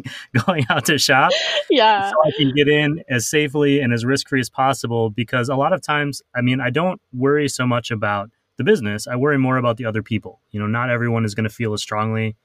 going 0.47 0.65
out 0.71 0.85
to 0.85 0.97
shop? 0.97 1.33
Yeah, 1.69 2.09
so 2.09 2.15
I 2.25 2.31
can 2.37 2.55
get 2.55 2.69
in 2.69 3.03
as 3.11 3.27
safely 3.27 3.81
and 3.81 3.93
as 3.93 4.05
risk 4.05 4.29
free 4.29 4.39
as 4.39 4.49
possible. 4.49 5.11
Because 5.11 5.49
a 5.49 5.57
lot 5.57 5.73
of 5.73 5.83
times, 5.83 6.23
I 6.37 6.41
mean, 6.41 6.61
I 6.61 6.71
don't 6.71 7.01
worry 7.13 7.49
so 7.49 7.67
much 7.67 7.91
about 7.91 8.31
the 8.59 8.63
business. 8.63 9.09
I 9.09 9.17
worry 9.17 9.39
more 9.39 9.57
about 9.57 9.77
the 9.77 9.87
other 9.87 10.05
people. 10.05 10.41
You 10.53 10.61
know, 10.61 10.69
not 10.69 10.89
everyone 10.89 11.25
is 11.25 11.35
going 11.35 11.49
to 11.49 11.51
feel 11.51 11.73
as 11.73 11.83
strongly 11.83 12.37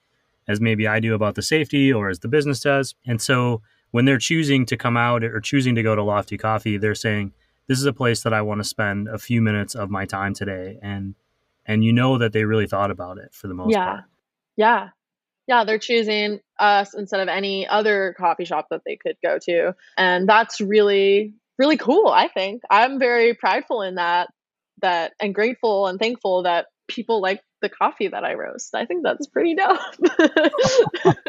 as 0.48 0.62
maybe 0.62 0.88
I 0.88 1.00
do 1.00 1.14
about 1.14 1.36
the 1.36 1.42
safety 1.42 1.92
or 1.92 2.10
as 2.10 2.20
the 2.20 2.28
business 2.28 2.60
does. 2.60 2.96
And 3.06 3.22
so 3.22 3.62
when 3.92 4.06
they're 4.06 4.18
choosing 4.18 4.66
to 4.68 4.78
come 4.78 4.98
out 4.98 5.24
or 5.24 5.40
choosing 5.40 5.76
to 5.76 5.84
go 5.84 5.96
to 5.96 6.04
Lofty 6.04 6.38
Coffee, 6.38 6.78
they're 6.78 6.96
saying, 6.96 7.34
this 7.68 7.80
is 7.80 7.86
a 7.86 7.94
place 7.94 8.24
that 8.24 8.34
I 8.34 8.42
want 8.42 8.60
to 8.60 8.64
spend 8.64 9.08
a 9.08 9.18
few 9.18 9.42
minutes 9.42 9.76
of 9.76 9.90
my 9.90 10.06
time 10.06 10.34
today. 10.34 10.80
And 10.82 11.16
and 11.66 11.84
you 11.84 11.92
know 11.92 12.18
that 12.18 12.32
they 12.32 12.46
really 12.46 12.68
thought 12.68 12.92
about 12.92 13.18
it 13.18 13.34
for 13.34 13.48
the 13.48 13.54
most 13.54 13.74
yeah. 13.74 13.86
part. 13.86 14.04
Yeah. 14.56 14.90
Yeah, 15.48 15.64
they're 15.64 15.80
choosing 15.80 16.40
us 16.60 16.94
instead 16.94 17.20
of 17.22 17.28
any 17.28 17.68
other 17.68 18.16
coffee 18.18 18.46
shop 18.46 18.68
that 18.70 18.82
they 18.86 18.98
could 18.98 19.18
go 19.24 19.38
to. 19.40 19.76
And 19.98 20.28
that's 20.28 20.62
really 20.62 21.34
really 21.58 21.78
cool, 21.78 22.08
I 22.08 22.28
think. 22.28 22.62
I'm 22.70 23.00
very 23.00 23.34
prideful 23.34 23.82
in 23.82 23.96
that 23.96 24.30
that 24.82 25.14
and 25.20 25.34
grateful 25.34 25.88
and 25.88 26.00
thankful 26.00 26.44
that 26.44 26.68
people 26.88 27.22
like 27.22 27.42
the 27.62 27.70
coffee 27.70 28.08
that 28.08 28.24
I 28.24 28.34
roast. 28.34 28.76
I 28.76 28.86
think 28.86 29.04
that's 29.04 29.28
pretty 29.28 29.56
dope. 29.56 29.80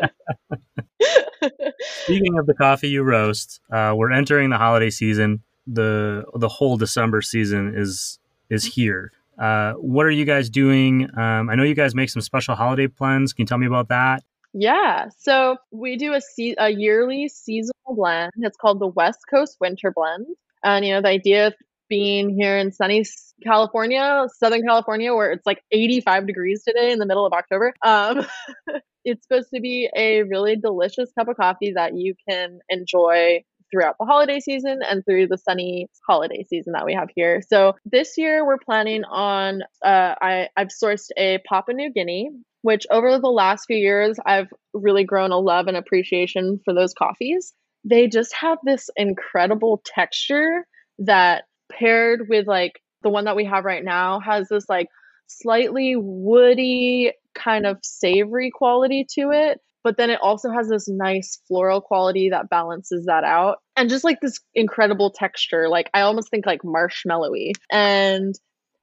Speaking 2.04 2.38
of 2.38 2.46
the 2.46 2.54
coffee 2.54 2.88
you 2.88 3.02
roast, 3.02 3.60
uh, 3.72 3.92
we're 3.96 4.12
entering 4.12 4.50
the 4.50 4.58
holiday 4.58 4.90
season. 4.90 5.42
the 5.66 6.24
The 6.34 6.48
whole 6.48 6.76
December 6.76 7.22
season 7.22 7.74
is 7.76 8.18
is 8.50 8.64
here. 8.64 9.12
Uh, 9.38 9.74
what 9.74 10.04
are 10.04 10.10
you 10.10 10.24
guys 10.24 10.50
doing? 10.50 11.08
Um, 11.16 11.48
I 11.48 11.54
know 11.54 11.62
you 11.62 11.74
guys 11.74 11.94
make 11.94 12.10
some 12.10 12.22
special 12.22 12.54
holiday 12.56 12.88
plans. 12.88 13.32
Can 13.32 13.44
you 13.44 13.46
tell 13.46 13.58
me 13.58 13.66
about 13.66 13.88
that? 13.88 14.24
Yeah, 14.52 15.08
so 15.16 15.56
we 15.70 15.96
do 15.96 16.14
a 16.14 16.20
se- 16.20 16.56
a 16.58 16.70
yearly 16.70 17.28
seasonal 17.28 17.94
blend. 17.94 18.32
It's 18.38 18.56
called 18.56 18.80
the 18.80 18.88
West 18.88 19.20
Coast 19.30 19.58
Winter 19.60 19.92
Blend, 19.94 20.26
and 20.64 20.84
you 20.84 20.92
know 20.94 21.02
the 21.02 21.08
idea 21.08 21.52
being 21.88 22.30
here 22.30 22.56
in 22.58 22.72
sunny 22.72 23.04
California, 23.42 24.26
Southern 24.36 24.62
California, 24.62 25.14
where 25.14 25.32
it's 25.32 25.46
like 25.46 25.62
85 25.70 26.26
degrees 26.26 26.62
today 26.64 26.92
in 26.92 26.98
the 26.98 27.06
middle 27.06 27.26
of 27.26 27.32
October. 27.32 27.74
Um, 27.84 28.26
it's 29.04 29.26
supposed 29.26 29.50
to 29.54 29.60
be 29.60 29.88
a 29.94 30.22
really 30.22 30.56
delicious 30.56 31.10
cup 31.16 31.28
of 31.28 31.36
coffee 31.36 31.72
that 31.74 31.94
you 31.94 32.14
can 32.28 32.58
enjoy 32.68 33.42
throughout 33.70 33.96
the 33.98 34.06
holiday 34.06 34.40
season 34.40 34.80
and 34.82 35.04
through 35.04 35.26
the 35.26 35.38
sunny 35.38 35.88
holiday 36.06 36.44
season 36.44 36.72
that 36.72 36.86
we 36.86 36.94
have 36.94 37.08
here. 37.14 37.42
So 37.46 37.74
this 37.84 38.16
year 38.16 38.46
we're 38.46 38.58
planning 38.58 39.04
on 39.04 39.62
uh, 39.84 40.14
I 40.20 40.48
I've 40.56 40.68
sourced 40.68 41.08
a 41.16 41.38
Papua 41.48 41.74
New 41.74 41.92
Guinea, 41.92 42.30
which 42.62 42.86
over 42.90 43.18
the 43.18 43.28
last 43.28 43.66
few 43.66 43.76
years 43.76 44.18
I've 44.24 44.52
really 44.72 45.04
grown 45.04 45.32
a 45.32 45.38
love 45.38 45.66
and 45.66 45.76
appreciation 45.76 46.60
for 46.64 46.74
those 46.74 46.94
coffees. 46.94 47.52
They 47.84 48.08
just 48.08 48.34
have 48.34 48.58
this 48.64 48.90
incredible 48.96 49.82
texture 49.84 50.66
that 51.00 51.44
paired 51.70 52.28
with 52.28 52.46
like 52.46 52.80
The 53.02 53.10
one 53.10 53.24
that 53.24 53.36
we 53.36 53.44
have 53.44 53.64
right 53.64 53.84
now 53.84 54.20
has 54.20 54.48
this 54.48 54.68
like 54.68 54.88
slightly 55.26 55.94
woody 55.96 57.12
kind 57.34 57.66
of 57.66 57.78
savory 57.82 58.50
quality 58.50 59.06
to 59.14 59.30
it 59.30 59.60
but 59.84 59.96
then 59.96 60.10
it 60.10 60.20
also 60.20 60.50
has 60.50 60.68
this 60.68 60.88
nice 60.88 61.40
floral 61.46 61.80
quality 61.80 62.30
that 62.30 62.50
balances 62.50 63.06
that 63.06 63.24
out 63.24 63.58
and 63.76 63.88
just 63.88 64.04
like 64.04 64.20
this 64.20 64.40
incredible 64.54 65.10
texture. 65.10 65.68
Like 65.68 65.88
i 65.94 66.02
almost 66.02 66.30
think 66.30 66.46
like 66.46 66.62
marshmallowy. 66.62 67.52
And 67.70 68.34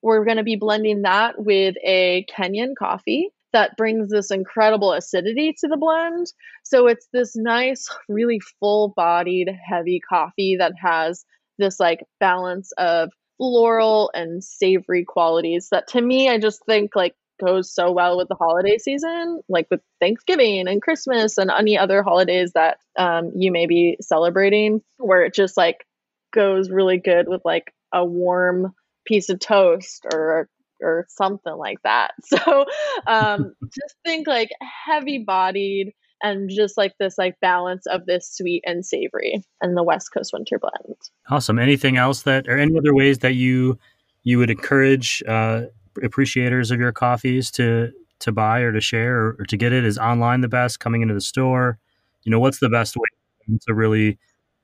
we're 0.02 0.26
going 0.26 0.38
to 0.38 0.43
be 0.43 0.56
blending 0.56 1.02
that 1.02 1.36
with 1.38 1.76
a 1.86 2.26
kenyan 2.36 2.74
coffee 2.78 3.30
that 3.54 3.78
brings 3.78 4.10
this 4.10 4.32
incredible 4.32 4.93
acidity 4.93 5.56
to 5.60 5.67
the 5.67 5.78
blend. 5.78 6.28
So 6.63 6.88
it's 6.88 7.08
this 7.13 7.36
nice 7.36 7.88
really 8.10 8.39
full 8.60 8.93
bodied 8.95 9.50
heavy 9.67 10.02
coffee 10.08 10.58
that 10.58 10.74
has 10.82 11.26
this 11.58 11.80
like 11.80 12.04
balance 12.20 12.72
of 12.78 13.12
floral 13.38 14.12
and 14.13 14.44
savory 14.44 15.04
qualities 15.04 15.68
that 15.72 15.88
to 15.89 16.02
me 16.02 16.30
I 16.30 16.39
just 16.39 16.65
think 16.65 16.96
like 16.96 17.15
goes 17.39 17.74
so 17.74 17.91
well 17.91 18.18
with 18.18 18.28
the 18.28 18.36
holiday 18.36 18.78
season, 18.78 19.41
like 19.50 19.68
with 19.70 19.82
Thanksgiving 20.00 20.68
and 20.68 20.82
Christmas 20.82 21.38
and 21.38 21.52
any 21.52 21.78
other 21.78 22.04
holidays 22.04 22.52
that 22.54 22.78
um, 22.98 23.32
you 23.36 23.52
may 23.52 23.65
be 23.65 23.98
celebrating, 24.02 24.82
where 24.98 25.24
it 25.24 25.34
just 25.34 25.58
like 25.58 25.86
goes 26.34 26.70
really 26.70 26.98
good 26.98 27.28
with 27.28 27.41
like 27.46 27.74
a 27.94 28.06
warm 28.06 28.74
piece 29.06 29.30
of 29.30 29.39
toast 29.39 30.06
or 30.13 30.50
or 30.82 31.06
something 31.10 31.56
like 31.56 31.82
that. 31.84 32.12
So 32.24 32.65
um, 33.08 33.54
just 33.63 33.96
think 34.06 34.28
like 34.28 34.50
heavy 34.86 35.20
bodied 35.20 35.94
and 36.23 36.49
just 36.49 36.78
like 36.78 36.93
this 36.99 37.17
like 37.17 37.39
balance 37.41 37.86
of 37.88 38.06
this 38.06 38.30
sweet 38.30 38.63
and 38.65 38.86
savory 38.86 39.43
and 39.62 39.78
the 39.78 39.84
West 39.84 40.13
Coast 40.13 40.32
winter 40.34 40.60
blend. 40.60 40.97
Awesome. 41.30 41.60
Anything 41.60 41.97
else 41.97 42.23
that 42.23 42.47
or 42.47 42.58
any 42.58 42.78
other 42.78 42.93
ways 42.93 43.19
that 43.19 43.34
you 43.34 43.78
you 44.23 44.38
would 44.38 44.49
encourage 44.49 45.23
uh, 45.28 45.63
appreciators 46.04 46.71
of 46.71 46.80
your 46.80 46.91
coffees 46.91 47.51
to 47.51 47.91
to 48.19 48.32
buy 48.32 48.60
or 48.60 48.71
to 48.71 48.82
share 48.82 49.17
or, 49.17 49.36
or 49.39 49.45
to 49.45 49.58
get 49.58 49.73
it? 49.73 49.86
Is 49.86 49.97
online 49.97 50.41
the 50.41 50.47
best? 50.47 50.80
Coming 50.80 51.01
into 51.01 51.13
the 51.13 51.21
store? 51.21 51.80
You 52.23 52.32
know, 52.32 52.39
what's 52.39 52.60
the 52.60 52.69
best 52.69 52.95
way 52.97 53.58
to 53.67 53.73
really 53.73 54.17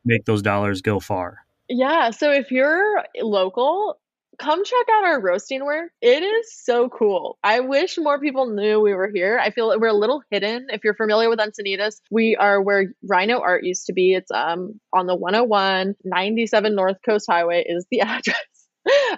make 0.04 0.26
those 0.26 0.42
dollars 0.42 0.82
go 0.82 1.00
far? 1.00 1.40
Yeah. 1.70 2.10
So 2.10 2.32
if 2.32 2.52
you're 2.52 3.06
local, 3.22 4.01
come 4.42 4.64
check 4.64 4.86
out 4.92 5.06
our 5.06 5.22
roasting 5.22 5.64
work. 5.64 5.92
It 6.02 6.24
is 6.24 6.52
so 6.64 6.90
cool. 6.90 7.38
I 7.44 7.60
wish 7.60 7.98
more 8.00 8.20
people 8.20 8.48
knew 8.48 8.82
we 8.82 8.94
were 8.94 9.10
here. 9.14 9.40
I 9.40 9.52
feel 9.52 9.80
we're 9.80 9.88
a 9.88 9.94
little 9.94 10.24
hidden. 10.32 10.68
If 10.70 10.84
you're 10.84 10.96
familiar 10.96 11.30
with 11.30 11.40
Encinitas, 11.40 12.02
we 12.10 12.36
are 12.36 12.60
where 12.62 12.94
Rhino 13.08 13.40
Art 13.40 13.64
used 13.64 13.86
to 13.86 13.94
be. 13.94 14.16
It's 14.16 14.32
um 14.32 14.80
on 14.94 15.06
the 15.06 15.16
101 15.16 15.96
97 16.04 16.76
North 16.76 16.98
Coast 17.08 17.28
Highway 17.30 17.64
is 17.68 17.86
the 17.92 18.02
address. 18.02 18.38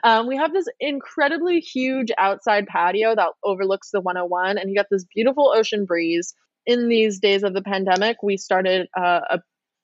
Um, 0.03 0.27
we 0.27 0.35
have 0.35 0.51
this 0.51 0.67
incredibly 0.81 1.61
huge 1.61 2.11
outside 2.17 2.67
patio 2.67 3.15
that 3.15 3.29
overlooks 3.45 3.91
the 3.91 4.01
101, 4.01 4.57
and 4.57 4.69
you 4.69 4.75
got 4.75 4.87
this 4.91 5.05
beautiful 5.15 5.53
ocean 5.55 5.85
breeze. 5.85 6.33
In 6.65 6.89
these 6.89 7.19
days 7.19 7.43
of 7.43 7.53
the 7.53 7.61
pandemic, 7.61 8.17
we 8.21 8.37
started 8.37 8.87
uh, 8.97 9.21
a. 9.29 9.39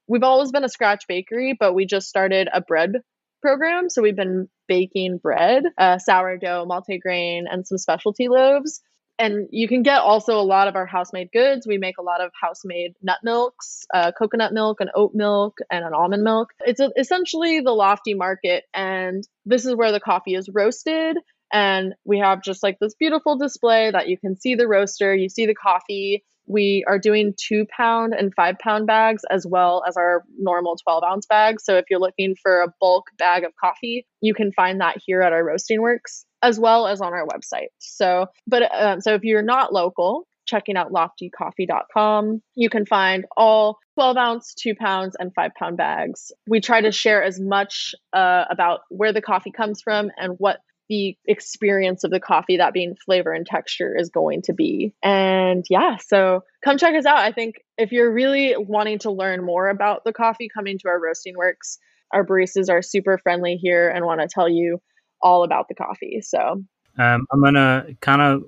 We've 0.08 0.24
always 0.24 0.52
been 0.52 0.64
a 0.64 0.70
scratch 0.70 1.06
bakery, 1.08 1.56
but 1.58 1.74
we 1.74 1.86
just 1.86 2.10
started 2.10 2.50
a 2.54 2.62
bread 2.62 2.94
program. 3.42 3.90
So 3.90 4.02
we've 4.02 4.16
been 4.16 4.50
baking 4.68 5.18
bread, 5.18 5.64
uh, 5.78 5.98
sourdough, 5.98 6.66
multigrain, 6.66 7.44
and 7.50 7.66
some 7.68 7.78
specialty 7.78 8.28
loaves. 8.28 8.82
And 9.18 9.50
you 9.52 9.68
can 9.68 9.84
get 9.84 10.00
also 10.00 10.40
a 10.40 10.44
lot 10.44 10.70
of 10.70 10.78
our 10.78 10.86
house 10.86 11.12
made 11.12 11.30
goods. 11.34 11.68
We 11.68 11.78
make 11.78 11.98
a 11.98 12.04
lot 12.04 12.22
of 12.22 12.32
house 12.40 12.62
made 12.64 12.94
nut 13.02 13.18
milks, 13.22 13.86
uh, 13.94 14.14
coconut 14.18 14.54
milk, 14.54 14.80
and 14.80 14.90
oat 14.96 15.12
milk, 15.14 15.58
and 15.70 15.84
an 15.84 15.94
almond 15.94 16.24
milk. 16.24 16.52
It's 16.62 16.80
a, 16.80 16.90
essentially 16.98 17.60
the 17.60 17.74
lofty 17.74 18.14
market. 18.14 18.64
And 18.74 19.28
this 19.46 19.66
is 19.66 19.76
where 19.76 19.92
the 19.92 20.00
coffee 20.00 20.36
is 20.36 20.48
roasted. 20.54 21.18
And 21.52 21.96
we 22.06 22.20
have 22.20 22.42
just 22.42 22.64
like 22.64 22.78
this 22.80 22.96
beautiful 22.96 23.38
display 23.38 23.92
that 23.92 24.08
you 24.08 24.18
can 24.18 24.40
see 24.40 24.56
the 24.56 24.68
roaster, 24.68 25.14
you 25.14 25.28
see 25.28 25.48
the 25.48 25.56
coffee, 25.56 26.24
we 26.50 26.84
are 26.88 27.00
doing 27.00 27.34
two 27.38 27.66
pound 27.66 28.14
and 28.14 28.34
five 28.34 28.58
pound 28.60 28.88
bags 28.88 29.22
as 29.30 29.46
well 29.48 29.84
as 29.88 29.96
our 29.96 30.24
normal 30.38 30.76
12 30.76 31.04
ounce 31.04 31.26
bags. 31.28 31.64
So 31.64 31.78
if 31.78 31.86
you're 31.90 32.00
looking 32.00 32.36
for 32.42 32.62
a 32.62 32.74
bulk 32.82 33.06
bag 33.18 33.44
of 33.44 33.54
coffee, 33.64 34.06
you 34.20 34.34
can 34.34 34.52
find 34.52 34.82
that 34.82 34.98
here 35.06 35.22
at 35.22 35.32
our 35.32 35.46
roasting 35.46 35.82
works 35.82 36.26
as 36.42 36.60
well 36.60 36.88
as 36.88 37.02
on 37.02 37.14
our 37.14 37.26
website. 37.28 37.68
So, 37.78 38.28
but 38.48 38.64
um, 38.74 39.02
so 39.02 39.14
if 39.14 39.24
you're 39.24 39.42
not 39.42 39.74
local, 39.74 40.26
checking 40.46 40.76
out 40.76 40.92
loftycoffee.com, 40.92 42.42
you 42.56 42.70
can 42.70 42.86
find 42.86 43.26
all 43.38 43.78
12 43.96 44.18
ounce, 44.18 44.54
two 44.56 44.74
pounds, 44.74 45.16
and 45.20 45.34
five 45.36 45.52
pound 45.58 45.78
bags. 45.78 46.32
We 46.48 46.62
try 46.62 46.82
to 46.82 46.92
share 46.92 47.24
as 47.24 47.40
much 47.40 47.94
uh, 48.14 48.46
about 48.50 48.80
where 48.90 49.14
the 49.14 49.22
coffee 49.22 49.52
comes 49.52 49.82
from 49.82 50.10
and 50.18 50.36
what 50.40 50.60
the 50.90 51.16
experience 51.26 52.04
of 52.04 52.12
the 52.12 52.20
coffee, 52.20 52.58
that 52.58 52.74
being 52.74 52.96
flavor 53.06 53.32
and 53.32 53.46
texture, 53.46 53.96
is 53.98 54.10
going 54.10 54.42
to 54.44 54.54
be. 54.54 54.94
And 55.04 55.64
yeah, 55.70 55.98
so 55.98 56.42
come 56.64 56.78
check 56.78 56.96
us 56.96 57.06
out. 57.06 57.20
I 57.20 57.32
think 57.32 57.56
if 57.78 57.92
you're 57.92 58.12
really 58.12 58.56
wanting 58.58 59.00
to 59.00 59.12
learn 59.12 59.46
more 59.46 59.70
about 59.70 60.04
the 60.04 60.14
coffee, 60.14 60.50
coming 60.54 60.78
to 60.80 60.88
our 60.90 61.00
roasting 61.00 61.36
works. 61.38 61.78
Our 62.12 62.26
baristas 62.26 62.72
are 62.72 62.82
super 62.82 63.20
friendly 63.20 63.56
here 63.56 63.88
and 63.88 64.04
want 64.04 64.22
to 64.22 64.28
tell 64.28 64.50
you 64.50 64.82
all 65.22 65.44
about 65.44 65.68
the 65.68 65.76
coffee. 65.76 66.22
So 66.22 66.64
um, 66.98 67.26
I'm 67.32 67.42
gonna 67.44 67.86
kind 68.02 68.22
of 68.22 68.44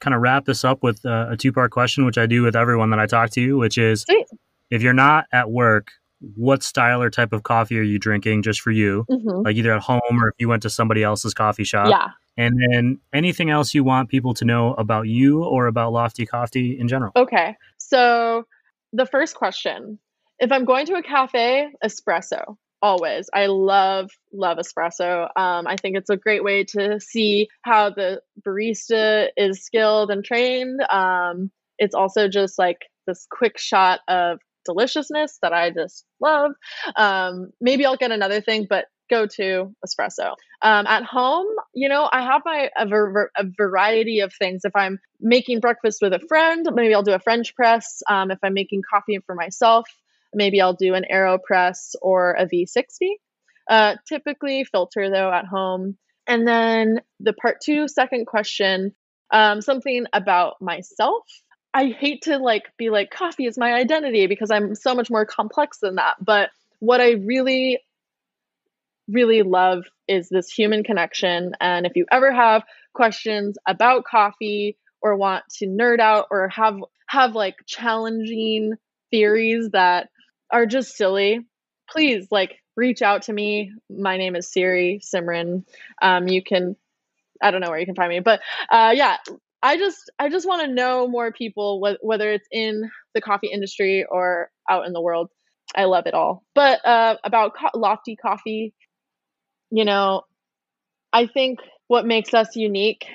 kind 0.00 0.14
of 0.14 0.20
wrap 0.20 0.44
this 0.44 0.64
up 0.64 0.82
with 0.82 1.04
uh, 1.04 1.28
a 1.30 1.36
two 1.36 1.52
part 1.52 1.70
question, 1.70 2.04
which 2.04 2.18
I 2.18 2.26
do 2.26 2.42
with 2.42 2.56
everyone 2.56 2.90
that 2.90 2.98
I 2.98 3.06
talk 3.06 3.30
to, 3.30 3.56
which 3.56 3.78
is 3.78 4.02
Sweet. 4.02 4.26
if 4.70 4.82
you're 4.82 4.92
not 4.92 5.26
at 5.32 5.50
work, 5.50 5.92
what 6.36 6.62
style 6.62 7.02
or 7.02 7.10
type 7.10 7.32
of 7.32 7.42
coffee 7.42 7.78
are 7.78 7.82
you 7.82 7.98
drinking 7.98 8.42
just 8.42 8.60
for 8.60 8.70
you, 8.70 9.04
mm-hmm. 9.10 9.42
like 9.44 9.56
either 9.56 9.72
at 9.72 9.82
home 9.82 10.00
or 10.10 10.28
if 10.28 10.34
you 10.38 10.48
went 10.48 10.62
to 10.62 10.70
somebody 10.70 11.02
else's 11.02 11.34
coffee 11.34 11.64
shop? 11.64 11.88
Yeah. 11.88 12.08
And 12.36 12.58
then 12.70 12.98
anything 13.12 13.50
else 13.50 13.74
you 13.74 13.84
want 13.84 14.08
people 14.08 14.32
to 14.34 14.44
know 14.44 14.74
about 14.74 15.08
you 15.08 15.44
or 15.44 15.66
about 15.66 15.92
Lofty 15.92 16.24
Coffee 16.24 16.78
in 16.78 16.88
general? 16.88 17.12
Okay. 17.16 17.56
So 17.78 18.44
the 18.92 19.06
first 19.06 19.34
question 19.34 19.98
if 20.38 20.50
I'm 20.50 20.64
going 20.64 20.86
to 20.86 20.94
a 20.94 21.02
cafe, 21.02 21.68
espresso. 21.84 22.56
Always. 22.82 23.30
I 23.32 23.46
love, 23.46 24.10
love 24.32 24.58
espresso. 24.58 25.28
Um, 25.36 25.68
I 25.68 25.76
think 25.76 25.96
it's 25.96 26.10
a 26.10 26.16
great 26.16 26.42
way 26.42 26.64
to 26.64 26.98
see 26.98 27.46
how 27.62 27.90
the 27.90 28.20
barista 28.44 29.28
is 29.36 29.64
skilled 29.64 30.10
and 30.10 30.24
trained. 30.24 30.80
Um, 30.90 31.52
it's 31.78 31.94
also 31.94 32.26
just 32.26 32.58
like 32.58 32.78
this 33.06 33.24
quick 33.30 33.56
shot 33.56 34.00
of 34.08 34.40
deliciousness 34.64 35.38
that 35.42 35.52
I 35.52 35.70
just 35.70 36.04
love. 36.20 36.52
Um, 36.96 37.50
maybe 37.60 37.86
I'll 37.86 37.96
get 37.96 38.12
another 38.12 38.40
thing, 38.40 38.66
but 38.68 38.86
go 39.10 39.26
to 39.26 39.74
espresso. 39.86 40.34
Um, 40.62 40.86
at 40.86 41.04
home, 41.04 41.46
you 41.74 41.88
know, 41.88 42.08
I 42.10 42.22
have 42.22 42.42
my 42.44 42.70
a, 42.76 42.86
ver- 42.86 43.30
a, 43.36 43.44
variety 43.56 44.20
of 44.20 44.32
things. 44.32 44.62
If 44.64 44.74
I'm 44.74 44.98
making 45.20 45.60
breakfast 45.60 45.98
with 46.00 46.12
a 46.14 46.20
friend, 46.20 46.66
maybe 46.72 46.94
I'll 46.94 47.02
do 47.02 47.12
a 47.12 47.18
French 47.18 47.54
press. 47.54 48.02
Um, 48.08 48.30
if 48.30 48.38
I'm 48.42 48.54
making 48.54 48.82
coffee 48.88 49.18
for 49.26 49.34
myself, 49.34 49.86
maybe 50.32 50.60
I'll 50.60 50.74
do 50.74 50.94
an 50.94 51.04
AeroPress 51.12 51.94
or 52.00 52.32
a 52.32 52.46
V60. 52.46 53.10
Uh, 53.68 53.96
typically 54.08 54.64
filter 54.64 55.10
though 55.10 55.30
at 55.30 55.46
home. 55.46 55.96
And 56.26 56.46
then 56.46 57.00
the 57.20 57.32
part 57.32 57.58
two, 57.62 57.88
second 57.88 58.26
question, 58.26 58.94
um, 59.32 59.60
something 59.60 60.06
about 60.12 60.60
myself. 60.60 61.24
I 61.74 61.86
hate 61.86 62.22
to 62.22 62.38
like 62.38 62.64
be 62.76 62.90
like 62.90 63.10
coffee 63.10 63.46
is 63.46 63.56
my 63.56 63.72
identity 63.72 64.26
because 64.26 64.50
I'm 64.50 64.74
so 64.74 64.94
much 64.94 65.10
more 65.10 65.24
complex 65.24 65.78
than 65.78 65.96
that. 65.96 66.16
But 66.20 66.50
what 66.80 67.00
I 67.00 67.12
really 67.12 67.80
really 69.08 69.42
love 69.42 69.84
is 70.06 70.28
this 70.28 70.50
human 70.50 70.84
connection 70.84 71.52
and 71.60 71.86
if 71.86 71.92
you 71.96 72.06
ever 72.10 72.32
have 72.32 72.62
questions 72.94 73.56
about 73.66 74.04
coffee 74.04 74.76
or 75.00 75.16
want 75.16 75.44
to 75.50 75.66
nerd 75.66 75.98
out 75.98 76.26
or 76.30 76.48
have 76.48 76.76
have 77.08 77.34
like 77.34 77.56
challenging 77.66 78.74
theories 79.10 79.70
that 79.72 80.08
are 80.50 80.66
just 80.66 80.96
silly 80.96 81.40
please 81.90 82.26
like 82.30 82.54
reach 82.76 83.02
out 83.02 83.22
to 83.22 83.32
me 83.32 83.72
my 83.90 84.16
name 84.16 84.36
is 84.36 84.50
siri 84.50 85.00
simran 85.02 85.64
um, 86.00 86.28
you 86.28 86.42
can 86.42 86.76
i 87.42 87.50
don't 87.50 87.60
know 87.60 87.70
where 87.70 87.80
you 87.80 87.86
can 87.86 87.96
find 87.96 88.08
me 88.08 88.20
but 88.20 88.40
uh, 88.70 88.92
yeah 88.94 89.16
I 89.62 89.76
just 89.76 90.10
I 90.18 90.28
just 90.28 90.46
want 90.46 90.62
to 90.62 90.72
know 90.74 91.06
more 91.08 91.32
people 91.32 91.80
wh- 91.84 92.04
whether 92.04 92.32
it's 92.32 92.48
in 92.50 92.90
the 93.14 93.20
coffee 93.20 93.48
industry 93.48 94.04
or 94.08 94.50
out 94.68 94.86
in 94.86 94.92
the 94.92 95.00
world. 95.00 95.30
I 95.74 95.84
love 95.84 96.06
it 96.06 96.14
all. 96.14 96.44
But 96.54 96.84
uh, 96.84 97.16
about 97.24 97.54
co- 97.56 97.78
Lofty 97.78 98.16
Coffee, 98.16 98.74
you 99.70 99.84
know, 99.84 100.22
I 101.12 101.26
think 101.26 101.60
what 101.88 102.06
makes 102.06 102.34
us 102.34 102.56
unique 102.56 103.06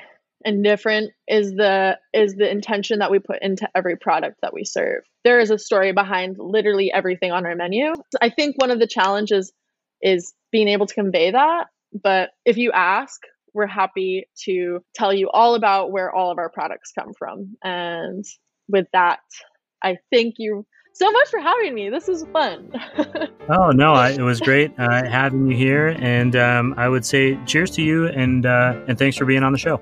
and 0.45 0.63
different 0.63 1.11
is 1.27 1.53
the 1.53 1.97
is 2.13 2.35
the 2.35 2.49
intention 2.49 2.99
that 2.99 3.11
we 3.11 3.19
put 3.19 3.41
into 3.41 3.67
every 3.75 3.97
product 3.97 4.37
that 4.41 4.53
we 4.53 4.63
serve. 4.63 5.03
There 5.23 5.39
is 5.39 5.51
a 5.51 5.57
story 5.57 5.91
behind 5.91 6.37
literally 6.39 6.91
everything 6.91 7.31
on 7.31 7.45
our 7.45 7.55
menu. 7.55 7.93
I 8.21 8.29
think 8.29 8.55
one 8.57 8.71
of 8.71 8.79
the 8.79 8.87
challenges 8.87 9.51
is 10.01 10.33
being 10.51 10.67
able 10.67 10.85
to 10.85 10.93
convey 10.93 11.31
that. 11.31 11.67
But 11.91 12.29
if 12.45 12.57
you 12.57 12.71
ask, 12.71 13.19
we're 13.57 13.65
happy 13.65 14.29
to 14.45 14.79
tell 14.93 15.11
you 15.11 15.31
all 15.31 15.55
about 15.55 15.91
where 15.91 16.13
all 16.13 16.31
of 16.31 16.37
our 16.37 16.47
products 16.47 16.91
come 16.91 17.11
from. 17.17 17.57
And 17.63 18.23
with 18.69 18.85
that, 18.93 19.19
I 19.83 19.97
thank 20.13 20.35
you 20.37 20.63
so 20.93 21.09
much 21.11 21.29
for 21.29 21.39
having 21.39 21.73
me. 21.73 21.89
This 21.89 22.07
is 22.07 22.23
fun. 22.31 22.71
oh 23.49 23.71
no, 23.71 23.93
I, 23.93 24.11
it 24.11 24.21
was 24.21 24.39
great 24.39 24.73
uh, 24.77 25.09
having 25.09 25.49
you 25.49 25.57
here, 25.57 25.95
and 25.99 26.35
um, 26.35 26.75
I 26.77 26.87
would 26.87 27.03
say 27.03 27.35
cheers 27.45 27.71
to 27.71 27.81
you, 27.81 28.07
and 28.07 28.45
uh, 28.45 28.79
and 28.87 28.97
thanks 28.97 29.17
for 29.17 29.25
being 29.25 29.41
on 29.41 29.53
the 29.53 29.57
show. 29.57 29.81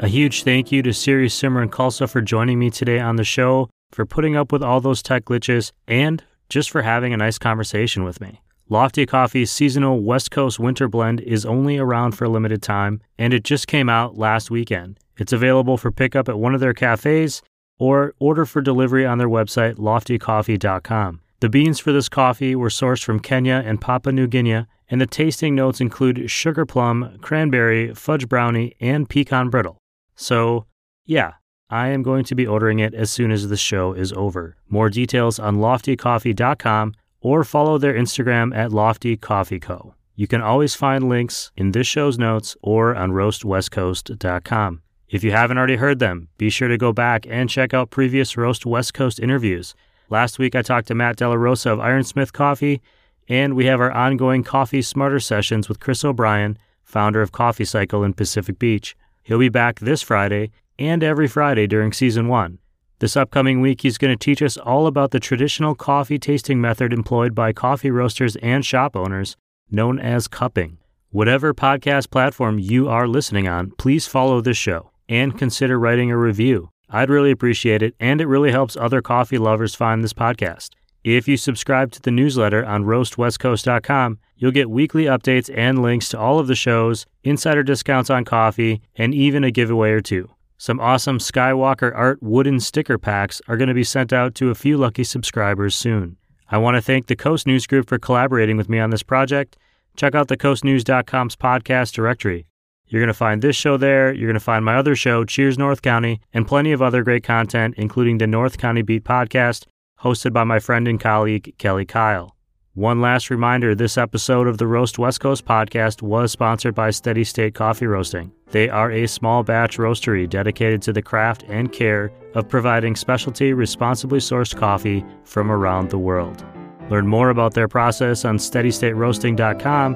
A 0.00 0.08
huge 0.08 0.42
thank 0.42 0.70
you 0.70 0.82
to 0.82 0.92
Siri 0.92 1.28
Simran 1.28 1.70
Khalsa 1.70 2.08
for 2.08 2.20
joining 2.20 2.58
me 2.58 2.70
today 2.70 3.00
on 3.00 3.16
the 3.16 3.24
show, 3.24 3.70
for 3.90 4.04
putting 4.04 4.36
up 4.36 4.52
with 4.52 4.62
all 4.62 4.80
those 4.82 5.02
tech 5.02 5.24
glitches, 5.24 5.72
and 5.86 6.22
just 6.48 6.70
for 6.70 6.82
having 6.82 7.12
a 7.12 7.16
nice 7.16 7.38
conversation 7.38 8.04
with 8.04 8.20
me. 8.20 8.42
Lofty 8.70 9.06
Coffee's 9.06 9.50
seasonal 9.50 10.00
West 10.00 10.30
Coast 10.30 10.58
winter 10.58 10.88
blend 10.88 11.20
is 11.20 11.46
only 11.46 11.78
around 11.78 12.12
for 12.12 12.24
a 12.24 12.28
limited 12.28 12.62
time, 12.62 13.00
and 13.18 13.32
it 13.32 13.42
just 13.42 13.66
came 13.66 13.88
out 13.88 14.18
last 14.18 14.50
weekend. 14.50 14.98
It's 15.16 15.32
available 15.32 15.78
for 15.78 15.90
pickup 15.90 16.28
at 16.28 16.38
one 16.38 16.54
of 16.54 16.60
their 16.60 16.74
cafes 16.74 17.40
or 17.78 18.14
order 18.18 18.44
for 18.44 18.60
delivery 18.60 19.06
on 19.06 19.18
their 19.18 19.28
website, 19.28 19.76
loftycoffee.com. 19.76 21.20
The 21.40 21.48
beans 21.48 21.78
for 21.78 21.92
this 21.92 22.08
coffee 22.08 22.54
were 22.56 22.68
sourced 22.68 23.04
from 23.04 23.20
Kenya 23.20 23.62
and 23.64 23.80
Papua 23.80 24.12
New 24.12 24.26
Guinea, 24.26 24.66
and 24.90 25.00
the 25.00 25.06
tasting 25.06 25.54
notes 25.54 25.80
include 25.80 26.30
sugar 26.30 26.66
plum, 26.66 27.18
cranberry, 27.20 27.94
fudge 27.94 28.28
brownie, 28.28 28.74
and 28.80 29.08
pecan 29.08 29.48
brittle. 29.48 29.78
So, 30.14 30.66
yeah, 31.06 31.34
I 31.70 31.88
am 31.88 32.02
going 32.02 32.24
to 32.24 32.34
be 32.34 32.46
ordering 32.46 32.78
it 32.78 32.94
as 32.94 33.10
soon 33.10 33.30
as 33.30 33.48
the 33.48 33.56
show 33.56 33.92
is 33.92 34.12
over. 34.14 34.56
More 34.70 34.88
details 34.88 35.38
on 35.38 35.56
loftycoffee.com 35.56 36.94
or 37.20 37.44
follow 37.44 37.76
their 37.76 37.92
Instagram 37.92 38.56
at 38.56 38.72
Lofty 38.72 39.18
Coffee 39.18 39.60
Co. 39.60 39.94
You 40.14 40.26
can 40.26 40.40
always 40.40 40.74
find 40.74 41.08
links 41.08 41.52
in 41.56 41.72
this 41.72 41.86
show's 41.86 42.18
notes 42.18 42.56
or 42.62 42.96
on 42.96 43.12
roastwestcoast.com. 43.12 44.82
If 45.10 45.22
you 45.22 45.30
haven't 45.30 45.58
already 45.58 45.76
heard 45.76 45.98
them, 45.98 46.28
be 46.38 46.48
sure 46.48 46.68
to 46.68 46.78
go 46.78 46.92
back 46.92 47.26
and 47.28 47.50
check 47.50 47.74
out 47.74 47.90
previous 47.90 48.36
Roast 48.36 48.64
West 48.64 48.94
Coast 48.94 49.20
interviews. 49.20 49.74
Last 50.08 50.38
week 50.38 50.54
I 50.54 50.62
talked 50.62 50.88
to 50.88 50.94
Matt 50.94 51.16
Della 51.16 51.36
Rosa 51.36 51.72
of 51.72 51.80
Ironsmith 51.80 52.32
Coffee, 52.32 52.80
and 53.28 53.54
we 53.54 53.66
have 53.66 53.80
our 53.80 53.92
ongoing 53.92 54.42
Coffee 54.42 54.80
Smarter 54.82 55.20
sessions 55.20 55.68
with 55.68 55.80
Chris 55.80 56.02
O'Brien, 56.02 56.56
founder 56.82 57.20
of 57.20 57.32
Coffee 57.32 57.66
Cycle 57.66 58.04
in 58.04 58.14
Pacific 58.14 58.58
Beach. 58.58 58.96
He'll 59.22 59.38
be 59.38 59.50
back 59.50 59.80
this 59.80 60.00
Friday 60.00 60.50
and 60.78 61.02
every 61.02 61.28
Friday 61.28 61.66
during 61.66 61.92
season 61.92 62.28
one. 62.28 62.58
This 63.00 63.16
upcoming 63.16 63.60
week, 63.60 63.82
he's 63.82 63.98
going 63.98 64.16
to 64.16 64.24
teach 64.24 64.42
us 64.42 64.56
all 64.56 64.86
about 64.86 65.12
the 65.12 65.20
traditional 65.20 65.74
coffee 65.74 66.18
tasting 66.18 66.60
method 66.60 66.92
employed 66.92 67.34
by 67.34 67.52
coffee 67.52 67.90
roasters 67.90 68.36
and 68.36 68.66
shop 68.66 68.96
owners, 68.96 69.36
known 69.70 69.98
as 69.98 70.26
cupping. 70.26 70.78
Whatever 71.10 71.54
podcast 71.54 72.10
platform 72.10 72.58
you 72.58 72.88
are 72.88 73.06
listening 73.06 73.46
on, 73.46 73.70
please 73.78 74.06
follow 74.06 74.40
this 74.40 74.56
show 74.56 74.90
and 75.08 75.38
consider 75.38 75.78
writing 75.78 76.10
a 76.10 76.18
review. 76.18 76.70
I'd 76.90 77.10
really 77.10 77.30
appreciate 77.30 77.82
it, 77.82 77.94
and 78.00 78.20
it 78.20 78.26
really 78.26 78.50
helps 78.50 78.76
other 78.76 79.00
coffee 79.00 79.38
lovers 79.38 79.74
find 79.74 80.02
this 80.02 80.12
podcast. 80.12 80.70
If 81.04 81.28
you 81.28 81.36
subscribe 81.36 81.92
to 81.92 82.02
the 82.02 82.10
newsletter 82.10 82.64
on 82.64 82.84
roastwestcoast.com, 82.84 84.18
you'll 84.36 84.50
get 84.50 84.70
weekly 84.70 85.04
updates 85.04 85.50
and 85.54 85.80
links 85.80 86.08
to 86.10 86.18
all 86.18 86.38
of 86.38 86.48
the 86.48 86.54
shows, 86.54 87.06
insider 87.22 87.62
discounts 87.62 88.10
on 88.10 88.24
coffee, 88.24 88.82
and 88.96 89.14
even 89.14 89.44
a 89.44 89.50
giveaway 89.50 89.90
or 89.90 90.00
two. 90.00 90.28
Some 90.60 90.80
awesome 90.80 91.18
Skywalker 91.18 91.92
art 91.94 92.20
wooden 92.20 92.58
sticker 92.58 92.98
packs 92.98 93.40
are 93.46 93.56
going 93.56 93.68
to 93.68 93.74
be 93.74 93.84
sent 93.84 94.12
out 94.12 94.34
to 94.34 94.50
a 94.50 94.56
few 94.56 94.76
lucky 94.76 95.04
subscribers 95.04 95.76
soon. 95.76 96.16
I 96.50 96.58
want 96.58 96.76
to 96.76 96.82
thank 96.82 97.06
the 97.06 97.14
Coast 97.14 97.46
News 97.46 97.64
Group 97.64 97.88
for 97.88 97.96
collaborating 97.96 98.56
with 98.56 98.68
me 98.68 98.80
on 98.80 98.90
this 98.90 99.04
project. 99.04 99.56
Check 99.96 100.16
out 100.16 100.26
the 100.26 100.36
coastnews.com's 100.36 101.36
podcast 101.36 101.92
directory. 101.92 102.46
You're 102.88 103.00
going 103.00 103.06
to 103.06 103.14
find 103.14 103.40
this 103.40 103.54
show 103.54 103.76
there. 103.76 104.12
You're 104.12 104.26
going 104.26 104.34
to 104.34 104.40
find 104.40 104.64
my 104.64 104.74
other 104.74 104.96
show, 104.96 105.24
Cheers 105.24 105.58
North 105.58 105.80
County, 105.80 106.20
and 106.32 106.46
plenty 106.46 106.72
of 106.72 106.82
other 106.82 107.04
great 107.04 107.22
content, 107.22 107.74
including 107.76 108.18
the 108.18 108.26
North 108.26 108.58
County 108.58 108.82
Beat 108.82 109.04
podcast, 109.04 109.66
hosted 110.00 110.32
by 110.32 110.42
my 110.42 110.58
friend 110.58 110.88
and 110.88 110.98
colleague, 110.98 111.54
Kelly 111.58 111.86
Kyle. 111.86 112.34
One 112.78 113.00
last 113.00 113.28
reminder 113.28 113.74
this 113.74 113.98
episode 113.98 114.46
of 114.46 114.58
the 114.58 114.68
Roast 114.68 115.00
West 115.00 115.18
Coast 115.18 115.44
podcast 115.44 116.00
was 116.00 116.30
sponsored 116.30 116.76
by 116.76 116.90
Steady 116.90 117.24
State 117.24 117.52
Coffee 117.52 117.88
Roasting. 117.88 118.30
They 118.52 118.68
are 118.68 118.92
a 118.92 119.08
small 119.08 119.42
batch 119.42 119.78
roastery 119.78 120.30
dedicated 120.30 120.80
to 120.82 120.92
the 120.92 121.02
craft 121.02 121.42
and 121.48 121.72
care 121.72 122.12
of 122.36 122.48
providing 122.48 122.94
specialty, 122.94 123.52
responsibly 123.52 124.20
sourced 124.20 124.56
coffee 124.56 125.04
from 125.24 125.50
around 125.50 125.90
the 125.90 125.98
world. 125.98 126.44
Learn 126.88 127.08
more 127.08 127.30
about 127.30 127.54
their 127.54 127.66
process 127.66 128.24
on 128.24 128.38
steadystateroasting.com, 128.38 129.94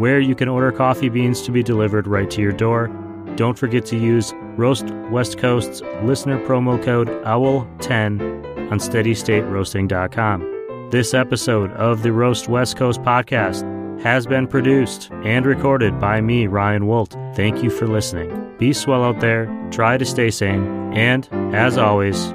where 0.00 0.18
you 0.18 0.34
can 0.34 0.48
order 0.48 0.72
coffee 0.72 1.10
beans 1.10 1.40
to 1.42 1.52
be 1.52 1.62
delivered 1.62 2.08
right 2.08 2.32
to 2.32 2.42
your 2.42 2.50
door. 2.50 2.88
Don't 3.36 3.56
forget 3.56 3.86
to 3.86 3.96
use 3.96 4.32
Roast 4.56 4.86
West 5.12 5.38
Coast's 5.38 5.82
listener 6.02 6.44
promo 6.44 6.82
code 6.82 7.06
OWL10 7.22 8.72
on 8.72 8.80
steadystateroasting.com. 8.80 10.53
This 10.94 11.12
episode 11.12 11.72
of 11.72 12.04
the 12.04 12.12
Roast 12.12 12.48
West 12.48 12.76
Coast 12.76 13.02
podcast 13.02 13.64
has 14.02 14.28
been 14.28 14.46
produced 14.46 15.10
and 15.24 15.44
recorded 15.44 15.98
by 15.98 16.20
me, 16.20 16.46
Ryan 16.46 16.84
Woldt. 16.84 17.14
Thank 17.34 17.64
you 17.64 17.70
for 17.70 17.88
listening. 17.88 18.54
Be 18.58 18.72
swell 18.72 19.02
out 19.02 19.18
there, 19.18 19.46
try 19.72 19.98
to 19.98 20.04
stay 20.04 20.30
sane, 20.30 20.92
and, 20.94 21.28
as 21.52 21.78
always, 21.78 22.32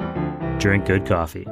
drink 0.57 0.87
good 0.87 1.05
coffee. 1.05 1.47